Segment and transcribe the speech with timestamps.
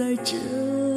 [0.00, 0.89] 在这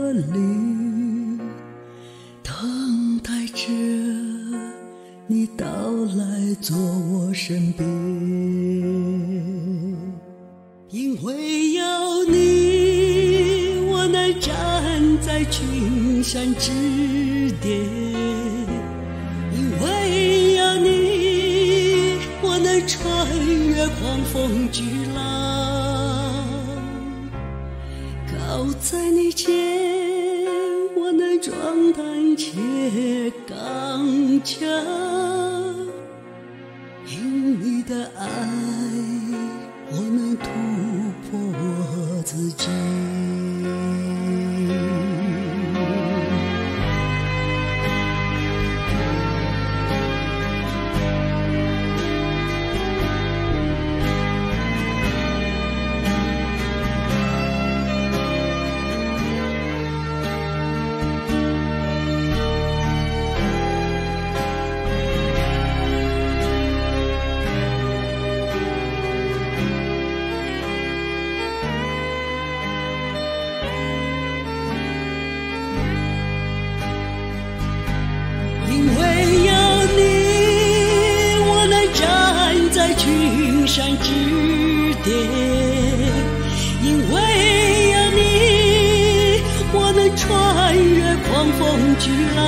[92.00, 92.42] 巨浪。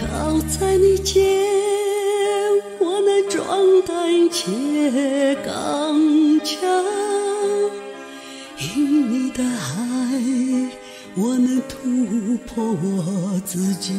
[0.00, 1.24] 靠在你肩，
[2.80, 3.42] 我能壮
[3.86, 5.50] 胆且刚
[6.44, 6.58] 强。
[8.58, 9.80] 因你的爱，
[11.16, 13.92] 我能突破我自己。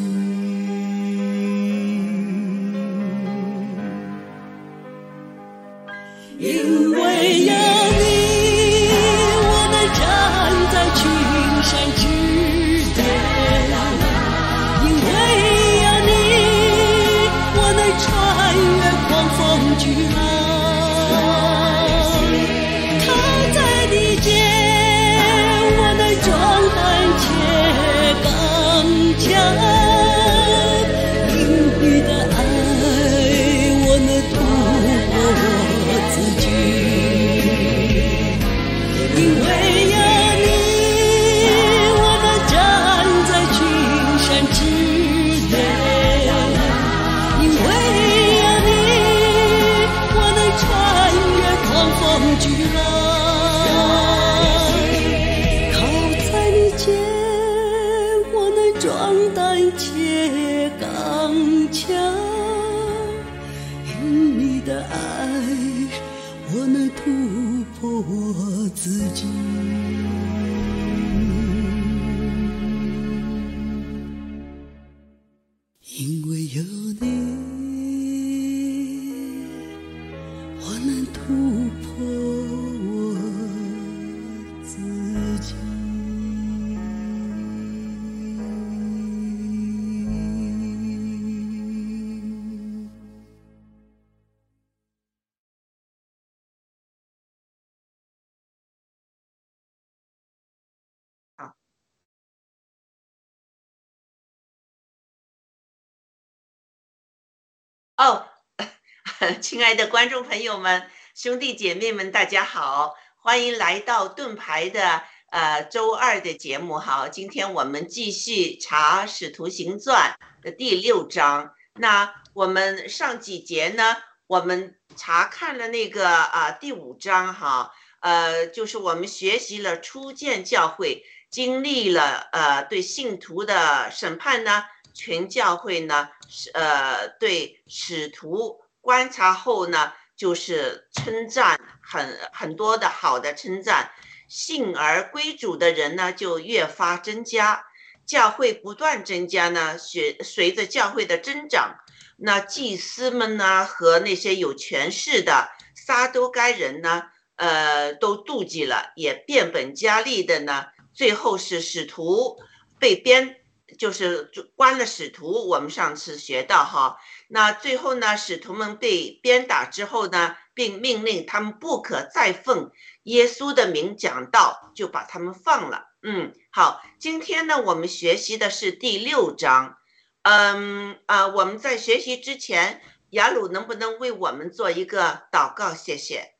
[109.41, 110.84] 亲爱的观众朋友们、
[111.16, 117.08] 兄弟姐妹们，大家好，欢迎来到盾牌的呃周二的节目哈。
[117.08, 121.53] 今天我们继续查《使徒行传》的第六章。
[121.75, 123.96] 那我们上几节呢，
[124.28, 127.72] 我们查看了那个啊、第五章哈，
[128.02, 134.66] 呃，就是我们学习了初见教会，经历了呃对信徒的审判呢。
[134.96, 143.90] 全教会呢，是呃对使徒观察后呢，就是称赞很很多的好的称赞，
[144.28, 147.66] 信而归主的人呢就越发增加，
[148.06, 151.78] 教会不断增加呢，随随着教会的增长，
[152.18, 157.03] 那祭司们呢和那些有权势的撒都该人呢，
[157.38, 162.38] 呃都妒忌了，也变本加厉的呢，最后是使徒
[162.78, 163.38] 被编。
[163.79, 165.47] 就是关了使徒。
[165.47, 166.96] 我们上次学到哈，
[167.28, 172.72] 那最后呢，使徒们被鞭打之后呢，并命令他们不可再奉
[173.03, 175.85] 耶稣的名讲道，就把他们放了。
[176.03, 179.78] 嗯，好，今天呢，我们学习的是第六章。
[180.23, 185.73] 嗯啊，我们在学习之前，雅鲁能不能为我们做一个祷告？
[185.73, 186.34] 谢谢。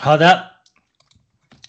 [0.00, 0.52] 好的，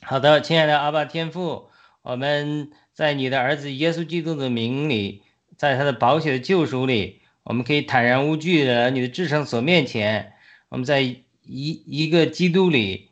[0.01, 1.71] 好的，亲爱的阿爸天父，
[2.03, 5.23] 我们在你的儿子耶稣基督的名里，
[5.57, 10.33] 在他的宝血的救赎里，我们可以坦然无惧的你的至圣所面前，
[10.69, 13.09] 我们在一一个基督里，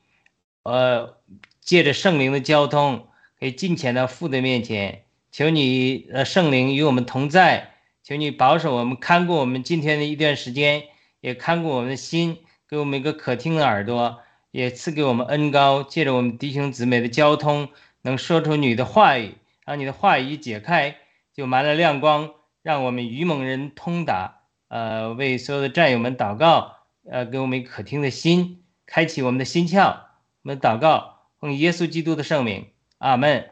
[0.64, 1.18] 呃，
[1.62, 3.08] 借着圣灵的交通，
[3.40, 7.74] 可以尽前到父的面前，求你呃圣灵与我们同在。
[8.04, 10.84] 求你保守我们，看过我们今天的一段时间，
[11.20, 12.38] 也看过我们的心，
[12.70, 14.22] 给我们一个可听的耳朵，
[14.52, 17.68] 也赐给我们恩高，借着我们弟兄姊妹的交通，
[18.04, 19.34] 能说出你的话语，
[19.66, 20.96] 让你的话语解开，
[21.36, 22.30] 就满了亮光，
[22.68, 24.42] 让我们愚蒙人通达。
[24.68, 26.75] 呃，为所有的战友们祷告，
[27.10, 30.02] 呃，给我们可听的心，开启我们的心窍。
[30.42, 33.50] 我们祷告，奉耶稣基督的圣名，阿门，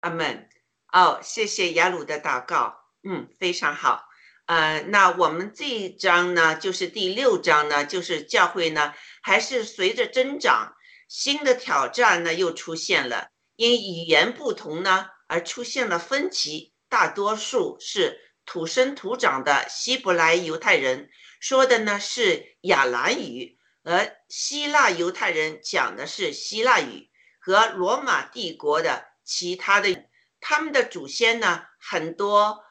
[0.00, 0.46] 阿门。
[0.92, 2.76] 哦，谢谢雅鲁的祷告。
[3.02, 4.04] 嗯，非常好。
[4.44, 8.92] 呃，那我们这一章呢，就是第六章呢，就是教会呢，
[9.22, 10.74] 还是随着增长，
[11.08, 13.28] 新的挑战呢又出现了。
[13.56, 16.74] 因语言不同呢，而出现了分歧。
[16.90, 18.18] 大多数是
[18.50, 21.08] 土生土长的希伯来犹太人
[21.38, 27.08] 说的呢是亚兰语，而希腊犹太人讲的是希腊语。
[27.38, 30.04] 和罗马帝国的其他的，
[30.40, 32.64] 他们的祖先呢，很多。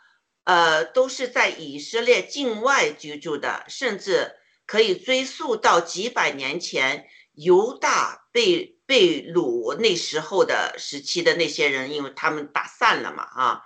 [0.44, 4.36] 呃，都是在以色列境外居住的，甚至
[4.66, 13.62] 可以追溯到几百年前犹大被被掳那时候的时期的那些人，因为他们打散了嘛啊。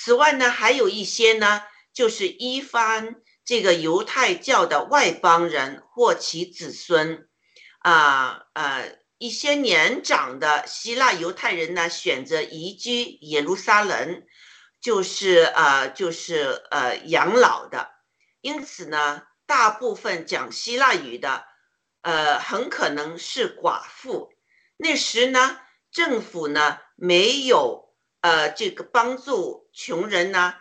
[0.00, 1.62] 此外呢，还有一些呢，
[1.92, 7.28] 就是一番这个犹太教的外邦人或其子孙，
[7.80, 14.22] 啊呃，一些年长的希腊犹太人呢，选择移居耶路撒冷。
[14.80, 17.90] 就是呃，就是呃，养老的，
[18.40, 21.44] 因此呢，大部分讲希腊语的，
[22.02, 24.30] 呃，很可能是寡妇。
[24.76, 25.58] 那时呢，
[25.90, 27.87] 政府呢没有
[28.28, 30.54] 呃这个帮助穷人呢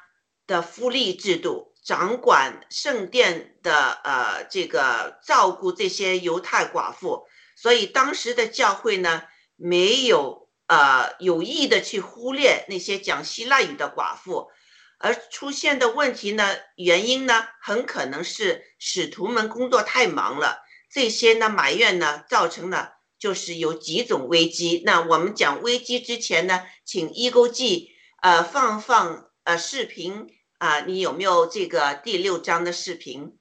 [0.45, 9.23] 的福利制度，掌管圣殿的呃这个照顾这些犹太寡妇，所以当时的教会呢
[9.57, 10.47] 没有。
[10.69, 14.51] 呃，有意的去忽略那些讲希腊语的寡妇，
[14.97, 20.59] 而出现的问题呢，原因呢，很可能是使徒们工作太忙了，
[20.91, 24.83] 这些呢埋怨呢，造成了就是有几种危机。
[24.85, 33.37] 那我们讲危机之前呢，请一勾记呃放放呃视频啊，你有没有这个第六章的视频？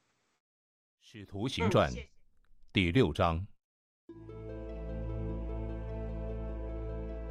[1.00, 1.92] 使徒行传
[2.72, 3.46] 第六章。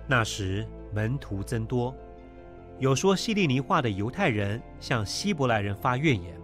[0.08, 1.96] 那时门徒增多，
[2.80, 6.40] 有说希利尼话的犹太人向希伯来人发怨言，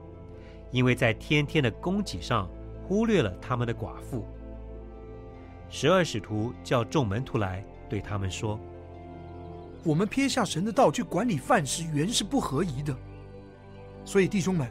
[0.71, 2.49] 因为在天天的供给上
[2.87, 4.25] 忽略了他们的寡妇。
[5.73, 8.59] 十二使徒叫众门徒来，对他们说
[9.85, 12.93] ：“我们撇下神的道去管理饭食，原是不合宜的。
[14.03, 14.69] 所以弟兄们，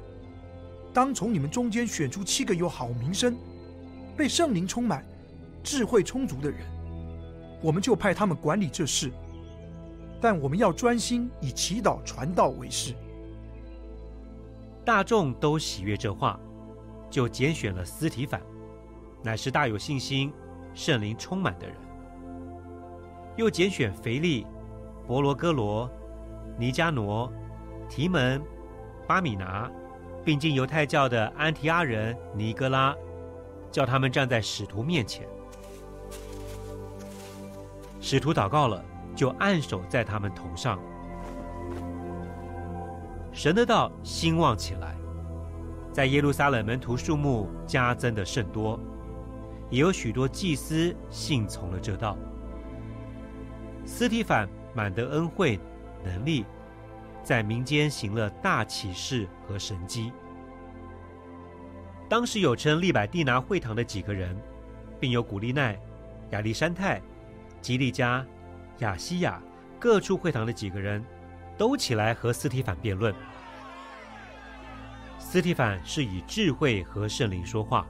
[0.92, 3.34] 当从你们中间选出七个有好名声、
[4.14, 5.02] 被圣灵充满、
[5.64, 6.60] 智慧充足的人。”
[7.62, 9.10] 我们就派他们管理这事，
[10.20, 12.94] 但我们要专心以祈祷传道为事。
[14.84, 16.38] 大众都喜悦这话，
[17.10, 18.40] 就拣选了斯提凡，
[19.22, 20.32] 乃是大有信心、
[20.74, 21.76] 圣灵充满的人；
[23.36, 24.46] 又拣选腓力、
[25.06, 25.90] 伯罗哥罗、
[26.58, 27.32] 尼加挪、
[27.88, 28.40] 提门、
[29.06, 29.70] 巴米拿，
[30.24, 32.94] 并进犹太教的安提阿人尼哥拉，
[33.70, 35.26] 叫他们站在使徒面前。
[38.00, 38.82] 使徒祷告了，
[39.14, 40.78] 就按手在他们头上。
[43.32, 44.96] 神的道兴旺起来，
[45.92, 48.78] 在耶路撒冷门徒数目加增的甚多，
[49.70, 52.16] 也有许多祭司信从了这道。
[53.86, 55.58] 斯提凡满得恩惠
[56.04, 56.44] 能力，
[57.22, 60.12] 在民间行了大启示和神迹。
[62.08, 64.36] 当时有称利百地拿会堂的几个人，
[64.98, 65.78] 并有古利奈、
[66.30, 67.00] 亚历山泰。
[67.60, 68.24] 吉利加、
[68.78, 69.38] 亚西亚
[69.78, 71.04] 各处会堂的几个人，
[71.58, 73.14] 都起来和斯提凡辩论。
[75.18, 77.86] 斯提凡是以智慧和圣灵说话，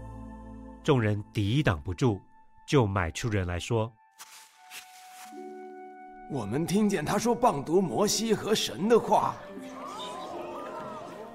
[0.83, 2.21] 众人抵挡不住，
[2.67, 3.93] 就买出人来说
[6.31, 9.35] ：“我们听见他说谤读摩西和神的话。”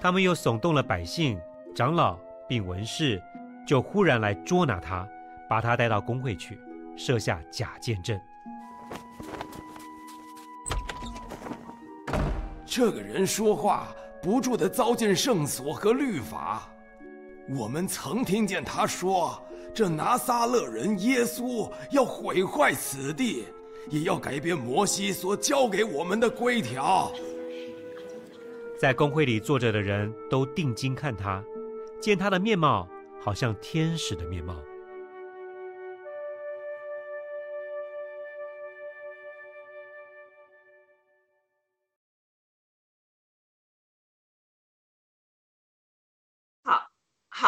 [0.02, 1.40] 他们又耸动了百姓、
[1.76, 3.22] 长老并文士，
[3.68, 5.08] 就忽然来捉拿他，
[5.50, 6.60] 把他带到公会去，
[6.98, 8.20] 设下假见证。
[12.66, 13.88] 这个人说话
[14.22, 16.68] 不住的糟践圣所和律法。
[17.48, 19.40] 我们曾听见他说，
[19.74, 23.46] 这拿撒勒人耶稣要毁坏此地，
[23.90, 27.12] 也要改变摩西所教给我们的规条。
[28.80, 31.44] 在公会里坐着的人都定睛看他，
[32.02, 32.88] 见他的面貌
[33.22, 34.56] 好像天使的面貌。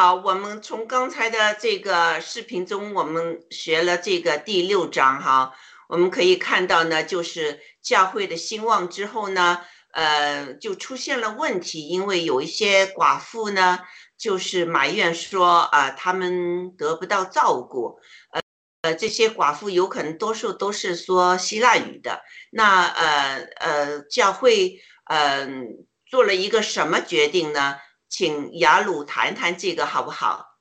[0.00, 5.52] 好，我们从刚才的这个视频中，我们学了这个第六章哈，
[5.88, 9.60] 我们可以看到呢，就是教会的兴旺之后呢。
[9.90, 13.80] 呃，就出现了问题，因为有一些寡妇呢，
[14.16, 17.98] 就是埋怨说啊，他们得不到照顾。
[18.30, 18.40] 呃
[18.82, 22.22] 呃，这些寡妇有可能多数都是说希腊语的。
[22.52, 25.66] 那呃呃，教会嗯
[26.06, 27.78] 做了一个什么决定呢？
[28.08, 30.58] 请雅鲁谈谈这个好不好？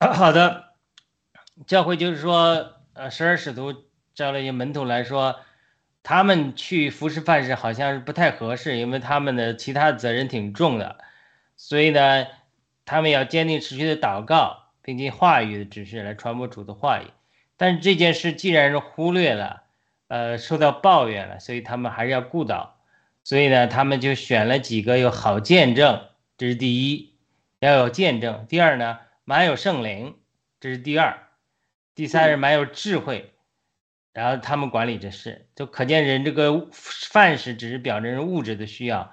[0.00, 0.74] 好的，
[1.66, 3.74] 教会就是说，呃，十二使徒
[4.14, 5.40] 招了一些门徒来说。
[6.04, 10.96] 他们去服侍范式好像是不太合适，因为他们的其他责任挺重的，
[11.54, 12.26] 所以呢，
[12.86, 17.10] 他们要坚定持续的祷告，并且话语的指示来传播主的话语。
[17.58, 19.64] 但是这件事既然是忽略了，
[20.06, 22.77] 呃，受到抱怨了，所以他们还是要顾到。
[23.28, 26.00] 所以呢，他们就选了几个有好见证，
[26.38, 27.12] 这是第一，
[27.60, 28.46] 要有见证。
[28.48, 30.16] 第二呢，满有圣灵，
[30.60, 31.28] 这是第二。
[31.94, 33.34] 第三是满有智慧。
[34.14, 39.12] 然后他们管理这事，就可见人这个饭食只是表征人物质的需要，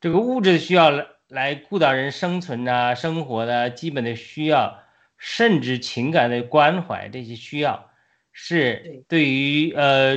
[0.00, 4.78] 这个物质的需要来来顾到人生存啊、生活的基本的需要，
[5.16, 7.90] 甚至情感的关怀这些需要，
[8.30, 10.16] 是对于呃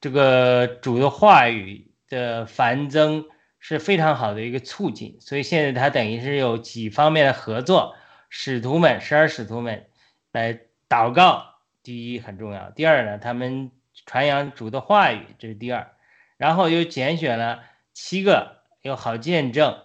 [0.00, 3.24] 这个主的话语的繁增
[3.58, 5.16] 是非常好的一个促进。
[5.22, 7.96] 所以现在他等于是有几方面的合作，
[8.28, 9.86] 使徒们十二使徒们
[10.32, 11.46] 来祷告。
[11.82, 13.70] 第一很重要，第二呢，他们
[14.04, 15.90] 传扬主的话语，这是第二，
[16.36, 17.62] 然后又拣选了
[17.94, 19.78] 七个有好见证，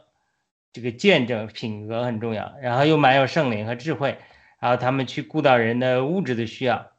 [0.74, 4.20] 这个见证品格很重要，然后又满有圣灵和智慧，
[4.60, 6.92] 然后他们去顾到人的物质的需要，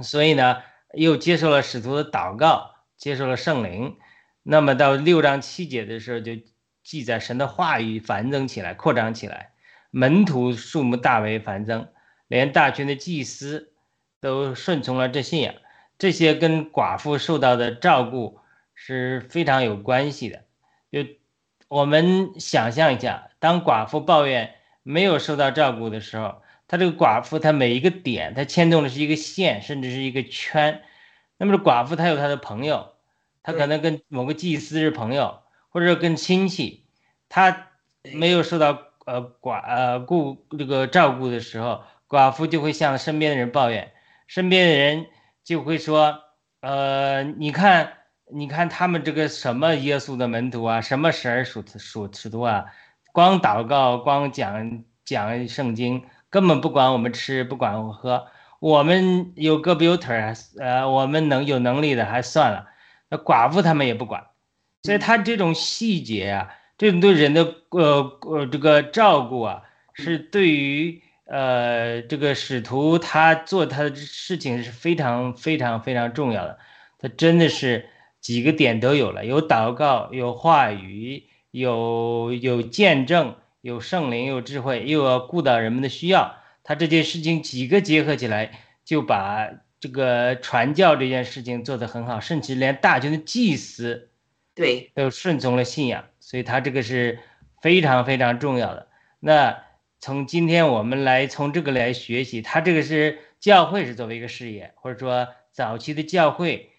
[0.00, 0.62] 所以呢，
[0.94, 3.98] 又接受了使徒的祷告，接受了圣灵，
[4.42, 6.32] 那么到六章七节的时候就
[6.82, 9.52] 记载神的话语繁增起来，扩张起来，
[9.90, 11.88] 门徒数目大为繁增，
[12.28, 13.68] 连大群的祭司。
[14.22, 15.54] 都顺从了这信仰，
[15.96, 18.38] 这些跟寡妇受到的照顾
[18.74, 20.44] 是非常有关系的。
[20.92, 21.08] 就
[21.68, 30.82] 我们想象一下，当寡妇抱怨没有受到照顾的时候，她这个寡妇她每一个点，她牵动的是一个线，甚至是一个圈。
[31.38, 32.92] 那么这寡妇她有她的朋友，
[33.42, 36.84] 她可能跟某个祭司是朋友，或者跟亲戚，
[37.28, 37.68] 他
[38.14, 43.92] 没有受到呃寡呃顾这个照顾的时候，寡妇就会向身边的人抱怨。
[44.26, 45.06] 身边的人
[45.42, 46.20] 就会说
[46.60, 47.94] ：“呃，你看，
[48.30, 52.66] 你看他们这个什么耶稣的门徒啊，什么十二属属使徒啊，
[53.12, 58.26] 光祷告，光讲讲圣经，根本不管我们吃，不管我们喝。
[58.60, 62.68] 我们有胳膊有腿儿，呃，我们能有能力的还算了，
[63.10, 64.24] 那寡妇他们也不管。
[64.84, 69.62] 所以他这种细节啊，这种对人的呃呃这个照顾啊，
[69.92, 71.02] 是对于。”
[71.32, 76.58] 呃，这个使徒他做他的事情是非常非常非常重要的，
[76.98, 77.88] 他真的是
[78.20, 88.50] 几个点都有了，有祷告，有话语，有有见证，有圣灵，有智慧，又要顾到人们的需要，他这件事情几个结合起来，
[88.84, 89.48] 就把
[89.80, 94.10] 这个传教这件事情做得很好，甚至连大军的祭司，
[94.54, 97.18] 对，都顺从了信仰，所以他这个是
[97.60, 98.88] 非常非常重要的。
[99.18, 99.62] 那。
[100.02, 106.70] 从今天我们来从这个来学习，他这个是教会是作为一个事业，或者说早期的教会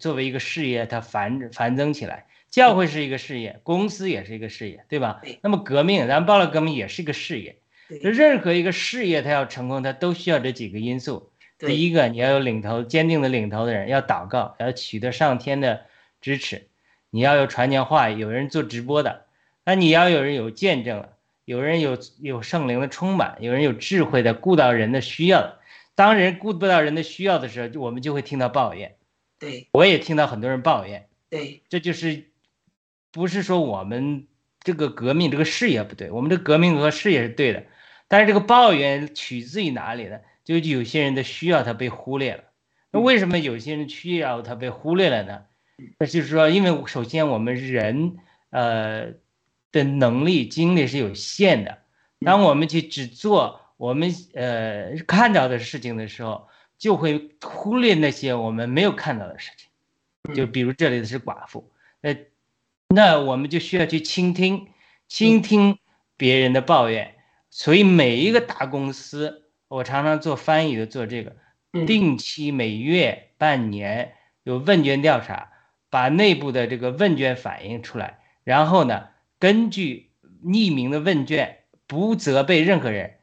[0.00, 2.24] 作为一个事业，它繁繁增起来。
[2.48, 5.20] 教会是一个事业，公司也是一个事业，对吧？
[5.42, 7.58] 那么革命，咱们报了革命也是一个事业。
[8.02, 11.30] 就任何一个事业，它要成功，它都需要这几个因素。
[11.58, 15.86] 第一个，你要有领头坚定的领头的人，要祷告，要取得上天的
[16.20, 16.68] 支持。
[17.10, 19.24] 你要有传讲话语，有人做直播的，
[19.64, 21.10] 那你要有人有见证了。
[21.46, 25.58] 有人有有圣灵的充满，有人有智慧的顾到人的需要。
[25.94, 28.96] 当人顾不到人的需要的时候，我们就会听到抱怨。
[29.38, 31.06] 对，我也听到很多人抱怨。
[31.30, 32.24] 对，这就是
[33.12, 34.26] 不是说我们
[34.60, 37.64] 这个革命这个事业不对，我们这革命和事业是对的，
[38.08, 40.18] 但是这个抱怨取自于哪里呢？
[40.46, 42.44] 就有些人的需要他被忽略了。
[42.90, 45.42] 那为什么有些人需要他被忽略了呢？
[45.98, 48.16] 那就是说，因为首先我们人
[48.48, 49.08] 呃
[49.72, 51.78] 的能力精力是有限的，
[52.20, 56.48] 当我们去只做我们呃看到的事情的时候，
[56.78, 59.68] 就会忽略那些我们没有看到的事情。
[60.34, 62.16] 就比如这里的是寡妇，那
[62.88, 64.68] 那我们就需要去倾听，
[65.08, 65.78] 倾听
[66.16, 67.16] 别人的抱怨。
[67.50, 71.36] 所以每一个大公司，我常常做翻译的，做这个，
[71.86, 75.50] 定期每月、半年有问卷调查，
[75.90, 79.08] 把内部的这个问卷反映出来，然后呢，
[79.38, 80.10] 根据
[80.44, 83.16] 匿名的问卷，不责备任何人，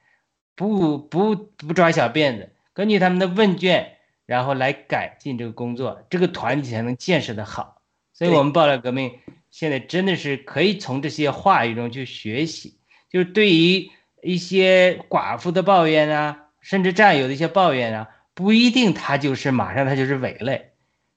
[0.56, 3.90] 不不不抓小辫子，根据他们的问卷。
[4.26, 7.82] 然后来改进这个工作，这个团体才能建设的好。
[8.14, 9.20] 所以，我们爆料革命
[9.52, 12.80] 现在真的是可以从这些话语中去学习。
[13.10, 13.92] 就是对于
[14.24, 20.72] 一些寡妇的抱怨啊，甚至战友的一些抱怨啊，不一定他就是马上他就是伪类，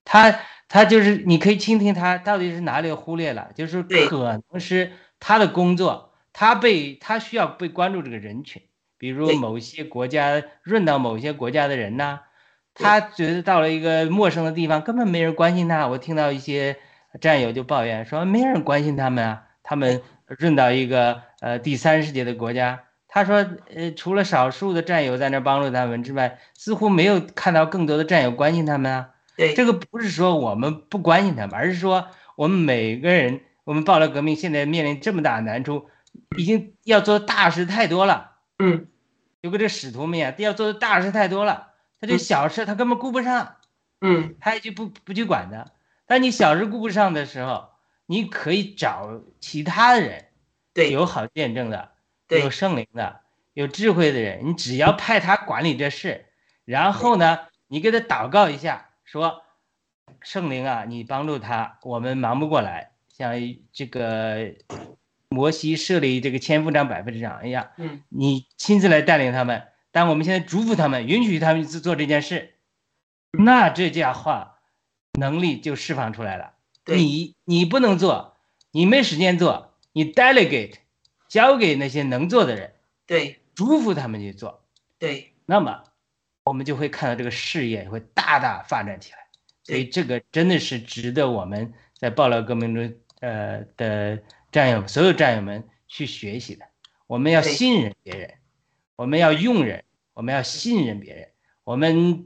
[0.05, 8.62] 他他就是你可以倾听他到底是哪里忽略了，就是可能是他的工作，他被他需要被关注这个人群，
[8.99, 12.21] 比如某些国家润到某些国家的人呐。
[12.79, 15.87] 他觉得到了一个陌生的地方，根本没人关心他。
[15.87, 16.77] 我听到一些
[17.23, 19.45] 战友就抱怨说，没人关心他们啊。
[19.62, 22.85] 他们润到一个呃第三世界的国家，
[23.16, 23.37] 他说，
[23.74, 29.09] 呃，除了少数的战友在那帮助他们之外，似乎没有看到更多的战友关心他们啊。
[29.38, 35.88] 对，这个不是说我们不关心他们，而是说我们每个人，我们爆料革命现在面临这么大难处，
[36.37, 38.33] 已经要做大事太多了。
[38.59, 38.87] 嗯，
[39.42, 41.68] 就跟这使徒们一样，要做的大事太多了。
[41.98, 43.57] 他这小事他根本顾不上，
[44.02, 45.64] 嗯，他也就不不去管他。
[46.05, 47.70] 当你小事顾不上的时候，
[48.05, 50.26] 你可以找其他的人，
[50.74, 51.95] 对，有好见证的，对，
[52.29, 53.21] 有圣灵的，
[53.55, 56.27] 有智慧的人，你只要派他管理这事，
[56.65, 59.43] 然后呢，你给他祷告一下，说
[60.21, 63.33] 圣灵啊，你帮助他，我们忙不过来，像
[63.73, 64.55] 这个
[65.29, 69.69] 摩西设立这个千夫长、百夫长一样，嗯，你亲自来带领他们。
[69.93, 72.55] 但我们现在嘱咐他们，允许他们去做这件事，
[73.31, 74.49] 那这家伙
[75.19, 76.53] 能力就释放出来了。
[76.85, 78.37] 你你不能做，
[78.73, 80.75] 你没时间做，你 delegate
[81.29, 82.73] 交给那些能做的人，
[83.07, 84.65] 对，嘱咐他们去做，
[84.99, 85.83] 对，那么
[86.45, 89.19] 我们就会看到这个事业会大大发展起来。
[89.65, 96.65] 所以这个真的是值得我们在爆料革命中呃的战友所有战友们去学习的。
[97.07, 98.35] 我们要信任别人。
[98.95, 99.85] 我们要用人，
[100.15, 101.29] 我们要信任别人，
[101.65, 102.25] 我们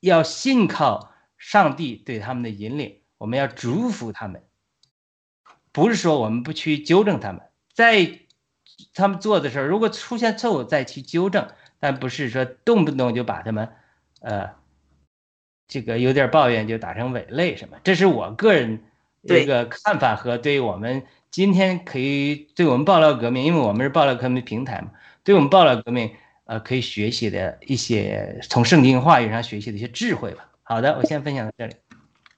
[0.00, 4.42] 要信靠上帝对他们的引领，我们要祝福他们。
[5.70, 7.42] 不是说我们不去纠正他们，
[7.74, 8.20] 在
[8.94, 11.48] 他们做的时候，如果出现错误再去纠正，
[11.80, 13.68] 但不是说动不动就把他们，
[14.20, 14.50] 呃，
[15.68, 17.76] 这个有点抱怨就打成伪类什么。
[17.84, 18.84] 这是我个人
[19.26, 24.92] 这个看法和对于我们今天可以对我们爆料革命，因为我们是爆料革命平台嘛。
[25.24, 30.48] 对我们爆料革命，呃，可以学习的一些从圣经话语上学习的一些智慧吧。
[30.62, 31.74] 好的，我先分享到这里。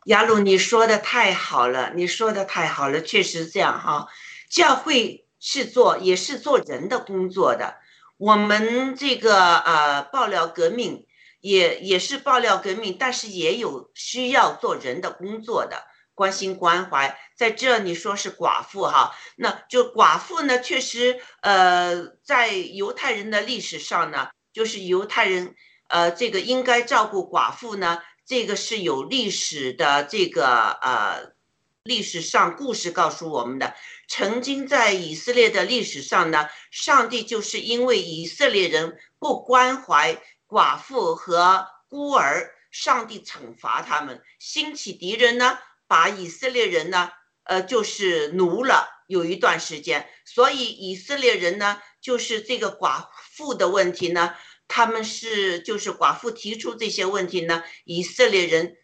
[0.06, 4.08] 雅鲁，你说的太好了，你说的太好了，确实这样哈。
[4.48, 7.76] 教会是做也是做人的工作的，
[8.16, 11.06] 我们这个呃爆料革命
[11.40, 15.84] 也也是爆料革命，但是也有需要做人的工作的。
[16.16, 25.54] 关心关怀，在这你说是寡妇哈，那就寡妇呢，确实，呃，在犹太人的历史上呢，就是犹太人，
[25.88, 31.34] 呃，这个应该照顾寡妇呢，这个是有历史的这个呃，
[31.82, 33.74] 历史上故事告诉我们的，
[34.08, 45.58] 曾经在以色列的历史上呢，上帝就是因为以色列人不关怀寡妇和孤儿，上帝惩罚他们，兴起敌人呢。
[45.88, 47.12] 把以色列人呢，
[47.44, 54.34] 呃，就是奴了有一段时间，所以以色列人呢，就是这个寡妇的问题呢，
[54.66, 58.76] 他们是就是寡妇提出这些问题呢，以色列人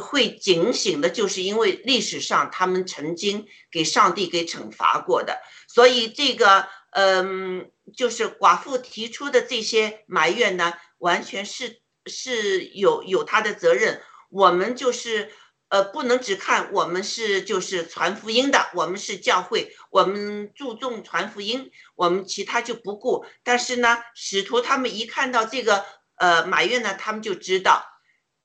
[0.00, 14.00] 会警醒的，就是因为历史上他们曾经给上帝给惩罚过的，所以这个嗯，就是寡妇提出的这些埋怨呢，完全是是有有他的责任，
[14.30, 15.32] 我们就是。
[15.72, 23.24] 呃，不能只看我们是就是传福音的，我们是教会，我们注重传福音，我们其他就不顾。
[23.42, 25.82] 但是呢，使徒他们一看到这个
[26.16, 27.82] 呃埋怨呢，他们就知道，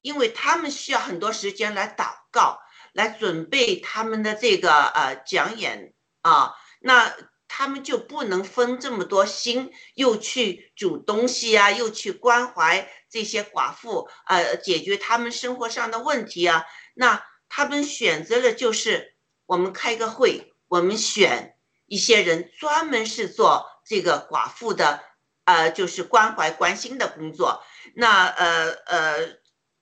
[0.07, 2.61] 因为他们需要很多时间来祷告，
[2.93, 7.13] 来准备他们的这个呃讲演啊，那
[7.49, 16.63] 他们就不能分这么多心，又去煮东西啊，又去关怀这些寡妇，呃，解决他们生活上的问题啊。
[16.93, 19.13] 那他们选择了就是
[19.45, 25.03] 我们开个会，我们选一些人专门是做这个寡妇的，
[25.43, 27.61] 呃，就是关怀关心的工作。
[27.93, 29.37] 那呃呃，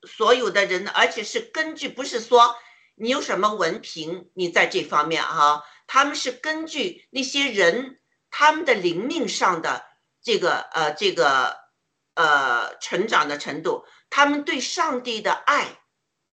[0.05, 2.55] 所有的人，而且是根据不是说
[2.95, 5.63] 你有什么文凭，你在这方面哈。
[5.87, 7.99] 他们是根据那些人
[8.31, 9.85] 他们的灵命上的
[10.23, 11.55] 这个呃这个
[12.15, 15.79] 呃成长的程度，他们对上帝的爱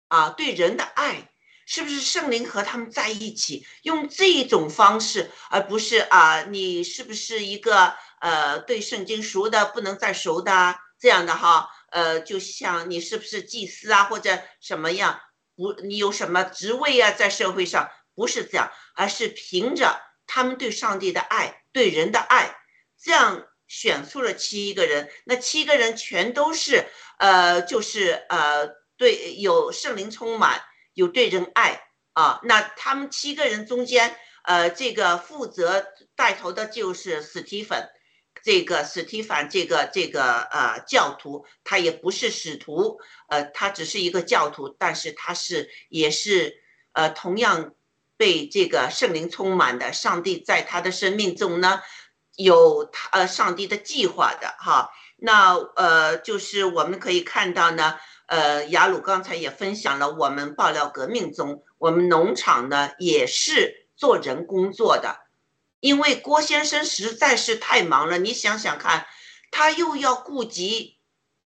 [0.08, 1.30] 啊，对人的爱，
[1.64, 11.68] 是不是圣灵和他们在一起，用这种方式，而不是啊你是不是一个呃对圣经熟的不能再熟的这样的哈？
[11.96, 15.18] 呃，就像你是不是祭司啊或者什么样？
[15.56, 17.90] 不，你有什么职位啊在社会上？
[18.14, 22.54] 不是这样，而是凭着他们对上帝的爱、对人的爱，
[23.02, 25.10] 这样选出了七个人。
[25.24, 26.84] 那七个人全都是，
[27.18, 31.82] 呃，就是呃，对有圣灵充满，有对人爱
[32.12, 32.40] 啊。
[32.42, 37.88] 那他们七个人中间，呃，这个负责带头的就是史蒂芬，
[38.46, 47.72] 这个史蒂凡，这个这个呃教徒，他也不是使徒，呃，他只是一个教徒，但是他是也是呃同样。
[48.18, 51.82] 被这个圣灵充满的上帝，在他的生命中呢，
[52.36, 54.88] 有他呃上帝的计划的哈。
[55.18, 65.25] 那呃，就是我们可以看到呢，呃，雅鲁刚才也分享了，我们爆料革命中，我们农场呢也是做人工作的，
[65.86, 68.18] 因为郭先生实在是太忙了。
[68.18, 69.06] 你想想看，
[69.52, 70.98] 他又要顾及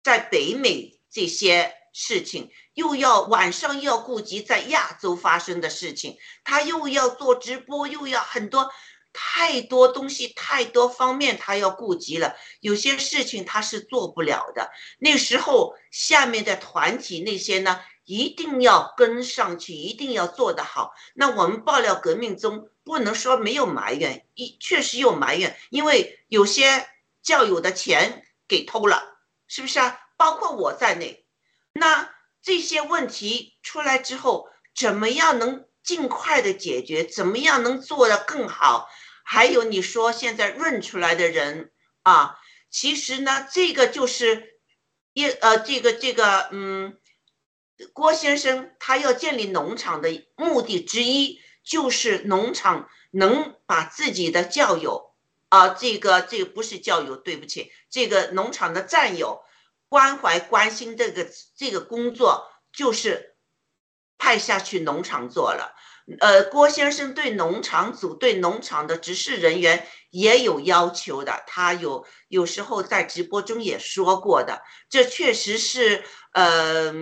[0.02, 2.50] 在北美这些事情。
[2.74, 8.68] 又要晚上又要顾及在亚洲发生的事情，他又要做直播，又要很多
[9.12, 12.34] 太多东西，太多方面他要顾及了。
[12.58, 14.68] 有些事情他是做不了的。
[14.98, 20.94] 那时候下面的团体那些呢，一定要跟上去，一定要做得好。
[21.14, 26.88] 那我们爆料革命中不能说没有埋怨，一确实有埋怨，因为有些
[27.22, 29.98] 教友的钱给偷了，是不是啊？
[30.16, 31.24] 包括我在内，
[31.72, 32.12] 那。
[32.46, 37.02] 这些问题出来之后，怎么样能尽快的解决？
[37.02, 38.86] 怎么样能做得更好？
[39.24, 42.36] 还有你说现在润出来的人啊，
[42.68, 44.60] 其实呢，这个就是
[45.14, 46.98] 一呃，这个这个嗯，
[47.92, 55.14] 郭先生他要建立农场的目的之一，就是农场能把自己的教友
[55.48, 59.42] 啊，这个这个不是教友，对不起，这个农场的战友。
[59.86, 63.36] 关怀关心这个这个工作就是
[64.18, 65.73] 派下去农场做了，
[66.20, 76.92] 呃，郭先生对农场组对农场的执事人员也有要求的，他有有时候在直播中也说过的，这确实是，呃，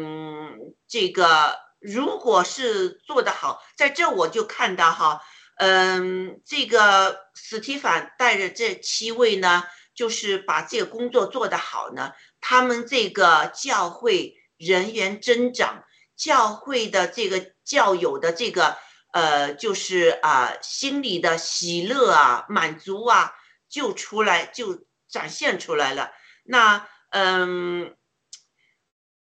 [0.87, 5.21] 这个如果是做得好，在这我就看到哈，
[5.57, 9.65] 嗯，这个史蒂凡带着这七位呢，
[9.97, 12.13] 就是把这个工作做得好呢。
[12.41, 15.83] 他们这个教会人员增长，
[16.17, 18.77] 教会的这个教友的这个
[19.13, 23.33] 呃，就是啊，心里的喜乐啊、满足啊，
[23.69, 26.11] 就出来就展现出来了。
[26.45, 27.95] 那嗯，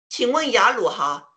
[0.09, 1.31] 请问雅鲁哈，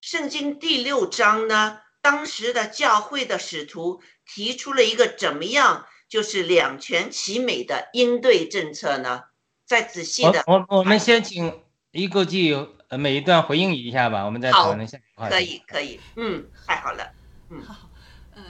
[0.00, 9.24] 圣经第六章呢，当时的教会的使徒提出了一个怎么样，就是两全其美的应对政策呢？
[9.64, 12.52] 再仔细的，我我们先请一个记
[12.88, 15.30] 呃每一段回应一下吧，我们再讨论下一块。
[15.30, 17.10] 可以可以，嗯，太好了，
[17.52, 17.90] 嗯， 好，
[18.34, 18.44] 嗯，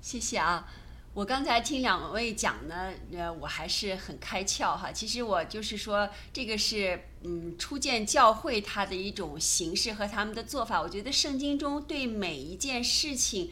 [0.00, 0.68] 谢谢啊。
[1.14, 4.90] 我刚才听两位讲呢，呃，我还是很开窍哈。
[4.90, 10.80] 其实我就是说，这个是嗯，初见教会它的一种形式和他们的做法。
[10.80, 13.50] 我觉得圣经中对每一件事情。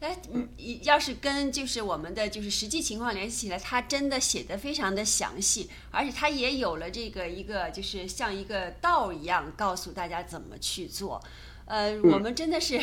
[0.00, 0.48] 哎，嗯，
[0.82, 11.22] 要是跟就是我们的就是实际情况联系起来，他真的写的非常的详细，而且他也有了这个一个就是像一个道一样告诉大家怎么去做。
[11.66, 12.80] 呃，我们真的是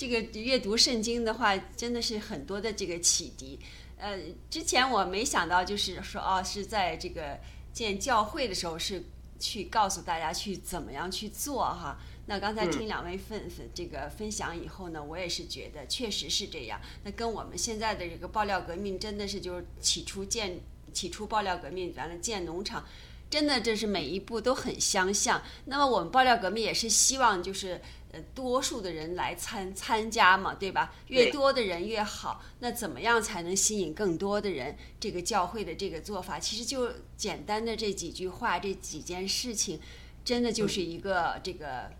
[0.00, 3.60] 这个阅读圣经的话，真的是很多的这个启迪。
[3.98, 7.38] 呃，之前我没想到就是说哦，是在这个
[7.70, 9.04] 建教会的时候是
[9.38, 11.98] 去告诉大家去怎么样去做哈。
[12.24, 16.80] 那刚才听两位分分这个分享以后呢，我也是觉得确实是这样。
[17.04, 20.58] 那跟我们现在的这个爆料革命真的是就是起初建
[20.94, 22.82] 起初爆料革命完了建农场，
[23.28, 25.42] 真的这是每一步都很相像。
[25.66, 27.78] 那么我们爆料革命也是希望就是
[28.12, 30.94] 呃多数的人来参参加嘛，对吧？
[31.08, 32.42] 越多的人越好。
[32.60, 34.76] 那怎么样才能吸引更多的人？
[34.98, 39.80] 这个教会的这个做法，其实就简单的这几句话，这几件事情，
[40.24, 41.90] 真的就是一个这个。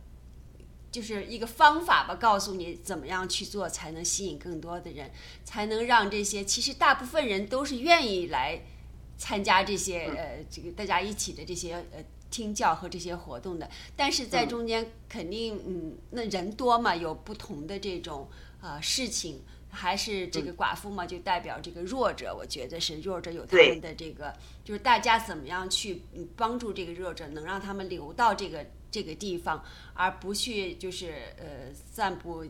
[0.93, 5.13] 就是一个方法吧，告诉你怎么样去做才能吸引更多的人，
[5.45, 8.61] 才能让这些其实大部分人都是愿意来
[9.17, 13.69] 参加这些呃这个大家一起的这些呃听教和这些活动的。
[13.97, 18.29] 但是在中间肯定嗯那人多嘛，有不同的这种
[18.61, 19.43] 呃事情。
[19.73, 29.65] 还是这个寡妇嘛，就代表这个弱者，我觉得是弱者有他们的这个，就是大家怎么样去嗯帮助这个弱者，能让他们留到这个这个地方，
[29.95, 32.45] 而不去就是呃散布，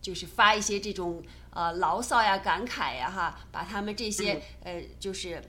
[0.00, 5.42] 就是发一些这种呃牢骚呀、感慨呀哈，把他们这些呃就是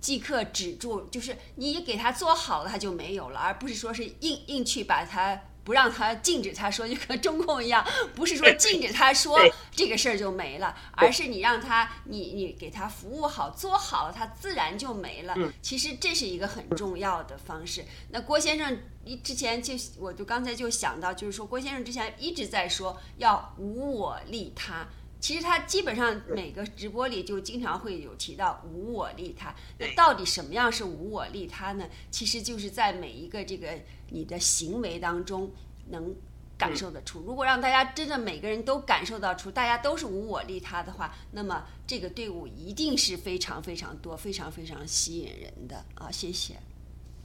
[0.00, 5.40] 即刻止住，就是你给他做好了，他就没有了，而不是说是硬硬去把他。
[5.62, 9.38] 不让他禁止他说，就跟中共一样，不是说禁止他说
[9.70, 15.34] 这个事儿就没了，而是你让他，你你给他服务好，做好了，他自然就没了。
[15.60, 17.84] 其实这是一个很重要的方式。
[18.08, 24.88] 那郭先生一之前就，我就刚才就想到，就是说郭先生之前一直在说要无我利他。
[25.20, 29.54] 其实他基本上每个直播里就经常会有提到无我利他。
[29.78, 31.86] 那到底什么样是无我利他呢？
[32.10, 33.78] 其实就是在每一个这个
[34.08, 35.52] 你的行为当中
[35.90, 36.16] 能
[36.56, 37.20] 感受得出。
[37.20, 46.10] 如果让大家真的每个人都感受到出，大家都是无我利他的话，那么这个队伍一定是非常非常多、非常非常吸引人的啊！
[46.10, 46.54] 谢谢。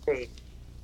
[0.06, 0.30] 对，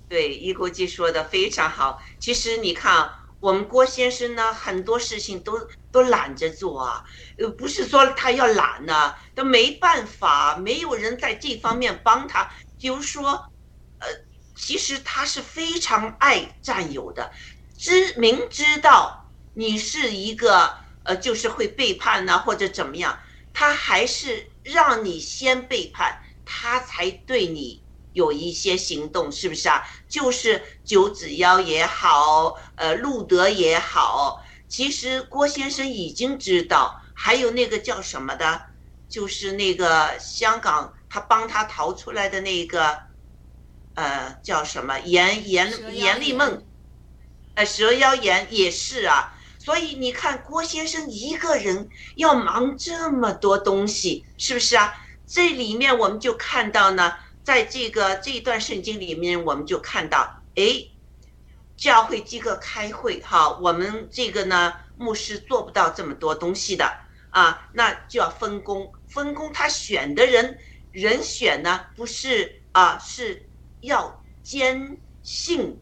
[0.08, 2.02] 对，一国际说的非常好。
[2.19, 3.12] 其实你看。
[3.41, 7.04] 我们郭先生呢，很多事情都都懒着做啊，
[7.39, 12.49] 呃，不是说他要懒呢，都没办法，没有人在这方面帮他。
[12.80, 13.32] 比如说，
[13.97, 14.08] 呃，
[14.56, 17.32] 其实他是非常爱战友的，
[17.75, 23.19] 知明知道你是一个呃，就是会背叛呢，或者怎么样，
[23.54, 27.81] 他还是让你先背叛，他才对你。
[28.13, 29.84] 有一些行动是不是啊？
[30.10, 37.02] 就是九子妖也好，呃，路德也好，其实郭先生已经知道。
[37.13, 38.63] 还有那个叫什么的，
[39.08, 42.97] 就是那个香港他帮他逃出来的那个，
[43.93, 46.63] 呃，叫什么严严严立梦，
[47.54, 49.34] 呃，蛇妖严也是啊。
[49.60, 54.93] 所以你看，郭先生一个人要忙这么多东西，是不是啊？
[55.28, 57.13] 这里面我们就看到呢。
[57.43, 60.86] 在这个这一段圣经里面，我们就看到，哎，
[61.75, 66.86] 教会机构开会哈，我们这个呢，牧师做不到这么多东西的
[67.32, 70.60] 啊，那就要分工，分工他选的人
[70.91, 73.49] 人选呢，不是啊，是
[73.82, 75.75] 要坚信，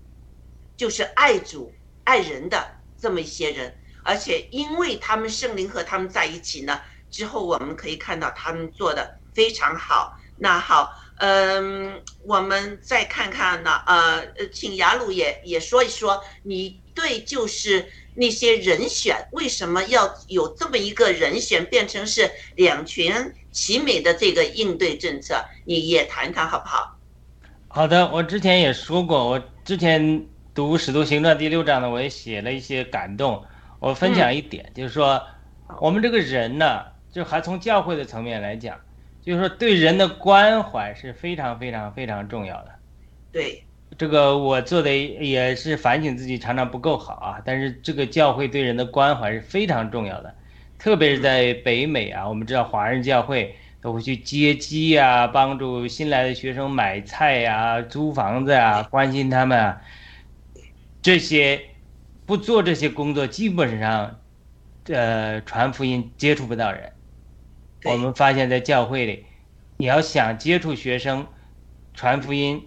[0.77, 1.73] 就是爱主
[2.05, 6.79] 爱人的这么一些人，而且因为他们圣灵和他们在一起呢，
[7.11, 10.17] 之后我们可以看到他们做的非常好。
[10.37, 10.95] 那好。
[11.19, 26.97] 嗯，我们再看看呢，呃，请雅鲁也也说一说，你对就是那些人选为什么要有这么一个人选，变成是两全其美的这个应对政策，你也谈谈好不好？
[27.67, 33.43] 好的，我之前也说过，我之前读《使徒行传》第六章呢，我也写了一些感动，
[33.79, 35.21] 我分享一点，就是说，
[35.81, 38.79] 我们这个人呢，就还从教会的层面来讲。
[39.21, 42.71] 就是说，对人的关怀是非常非常非常重要的。
[43.31, 43.63] 对，
[43.97, 47.41] 这个我做的也是反省自己，常常不够好啊。
[47.45, 50.33] 但是这个教会对人的关怀是非常重要的，
[50.77, 59.81] 特别是在北美啊，我们知道华人教会都会去接机啊，帮助新来的学生买菜呀、租房子啊，关心他们啊。
[61.01, 61.61] 这些
[62.25, 64.19] 不做这些工作，基本上，
[64.87, 66.91] 呃，传福音接触不到人。
[67.83, 69.25] 我们发现，在教会里，
[69.77, 71.25] 你要想接触学生、
[71.93, 72.61] 传福音，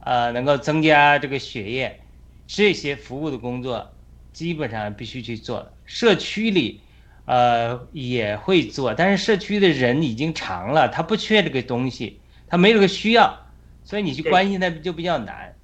[0.00, 2.00] 呃，能够增加这个血液，
[2.48, 3.92] 这些服务的工作，
[4.32, 5.72] 基本上必须去做。
[5.84, 6.80] 社区里，
[7.26, 13.38] 呃，也会做，但是社区的人已经长了，他不缺这个东西，他没这个需要，
[13.84, 15.54] 所以你去关心他就比较难。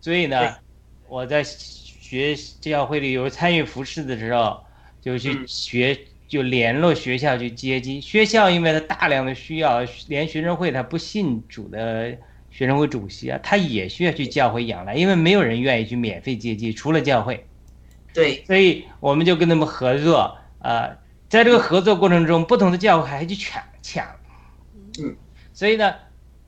[0.00, 0.56] 所以呢，
[1.08, 4.62] 我在学教会里有参与服饰的时候，
[5.00, 5.98] 就去学。
[6.32, 12.16] 就联络学校去接机，学校因为他大量的需要，连学生会他不信主的
[12.50, 17.46] 学生会主席啊，他也需要去教会养来，因为没有人愿意去免费接机，除了教会。
[18.14, 20.96] 对，所以我们就跟他们合作啊，
[21.28, 24.06] 在这个合作过程中，不同的教会还去抢抢。
[24.98, 25.14] 嗯，
[25.52, 25.94] 所以呢，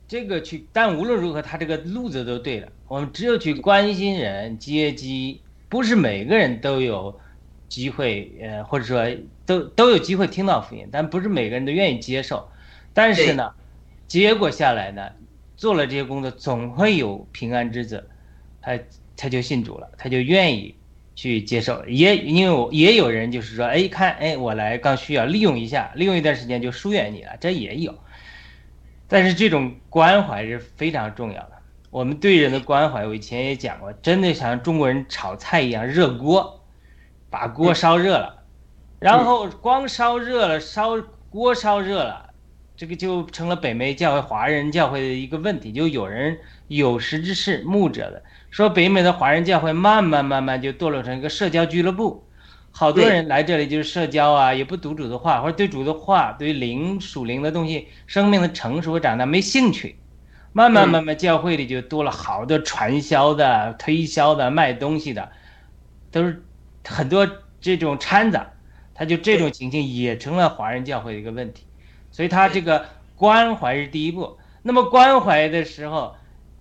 [0.07, 2.69] 这个去，但无论如何，他这个路子都对了。
[2.87, 7.19] 我们只有去关心人接机，不是每个人都有。
[7.67, 9.05] 机会，呃，或者说
[9.45, 12.47] 都都有机会听到福音，但不是每个人都愿意接受。
[12.93, 13.53] 但是呢，
[14.07, 15.11] 结果下来呢，
[15.57, 18.09] 做了这些工作，总会有平安之子，
[18.61, 18.79] 他
[19.17, 20.75] 他就信主了，他就愿意
[21.15, 21.85] 去接受。
[21.87, 27.93] 也因为我也有人就是说，哎，看，哎，我来刚需要利用一下，利用一段时间就疏远你了，这也有。
[29.07, 31.51] 但是这种关怀是非常重要的。
[31.91, 36.64] 我们对人的关怀，我以前也讲过，真的像中国人炒菜一样，热锅，
[37.35, 38.33] 把锅烧热了，
[38.97, 40.97] 然后光烧热了，烧
[41.29, 42.29] 锅烧热了，
[42.77, 45.73] 这个就成了北美教会、华人教会的一个问题。
[45.73, 46.37] 就有人
[46.69, 52.23] 有识之士、牧者的说，北美的华人教会慢慢慢慢就堕落成一个社交俱乐部，
[52.71, 59.99] 好多人来这里就是社交啊，也不读主的话，或者对主的话、对灵属灵的东西、生命的成熟和长大没兴趣。
[60.53, 65.29] 慢慢慢慢，教会里就多了好多传销的、推销的、卖东西的，
[66.09, 66.41] 都是
[66.85, 67.27] 很多
[67.59, 68.47] 这种掺杂，
[68.93, 71.65] 他就这种情形也成了华人教会的一个问题，
[72.11, 74.37] 所以他这个关怀是第一步。
[74.61, 76.15] 那么关怀的时候，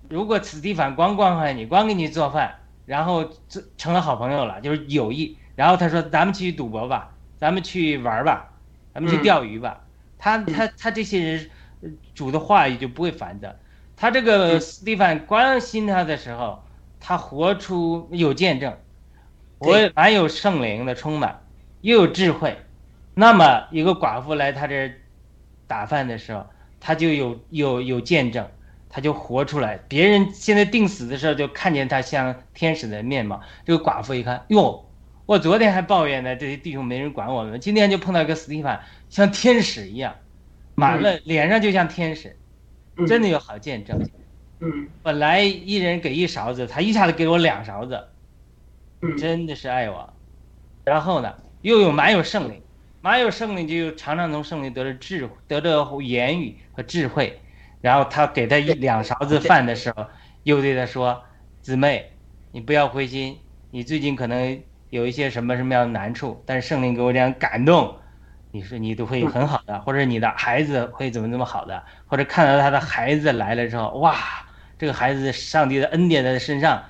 [0.08, 2.56] 如果此地反光关怀你，光给你做饭，
[2.86, 5.38] 然后这成了好朋友了，就是友谊。
[5.56, 8.50] 然后他说：“咱们去赌博吧，咱们去玩吧，
[8.92, 9.84] 咱们去钓鱼吧。”
[10.18, 11.50] 他他他这些人，
[12.14, 13.60] 主的话语就不会烦的。
[13.96, 16.64] 他这个斯蒂凡关心他的时候，
[16.98, 18.76] 他活出有见证，
[19.66, 21.42] 我满有圣灵的充满，
[21.80, 22.56] 又有智慧。
[23.14, 24.92] 那么一个寡妇来他这
[25.66, 26.46] 打饭的时候，
[26.80, 28.46] 他就有有有见证，
[28.88, 29.78] 他就活出来。
[29.88, 33.40] 别人现在定死的时候，就看见他像天使的面貌。
[33.64, 34.84] 这个寡妇一看，哟，
[35.26, 40.14] 我昨天还抱怨呢，这些弟兄没人管我们，今天就碰到一个斯蒂凡，像天使一样，
[40.74, 42.36] 满了脸上就像天使。
[43.08, 44.00] 真的有好见证，
[44.60, 48.00] 嗯，本来一人给一勺子，他一下子给我两勺子，
[49.16, 50.12] 真的是爱我。
[50.84, 52.60] 然后呢，又有满有圣灵，
[53.00, 57.40] 满有圣灵就常常从圣灵得了智，得着言语和智慧。
[57.80, 60.06] 然后他给他一两勺子饭的时候，
[60.42, 61.22] 又对他说
[61.60, 62.12] ：“姊妹，
[62.52, 63.38] 你不要灰心，
[63.70, 67.96] 你最近可能有一些什么什么样的难处，但是圣灵给我这样感动。”
[68.52, 74.14] 你说你都会很好的，或者你的孩子会怎么怎么好的，或者看到他的孩子来了之后，哇，
[74.78, 76.80] 这个孩子上帝的恩典在他身上，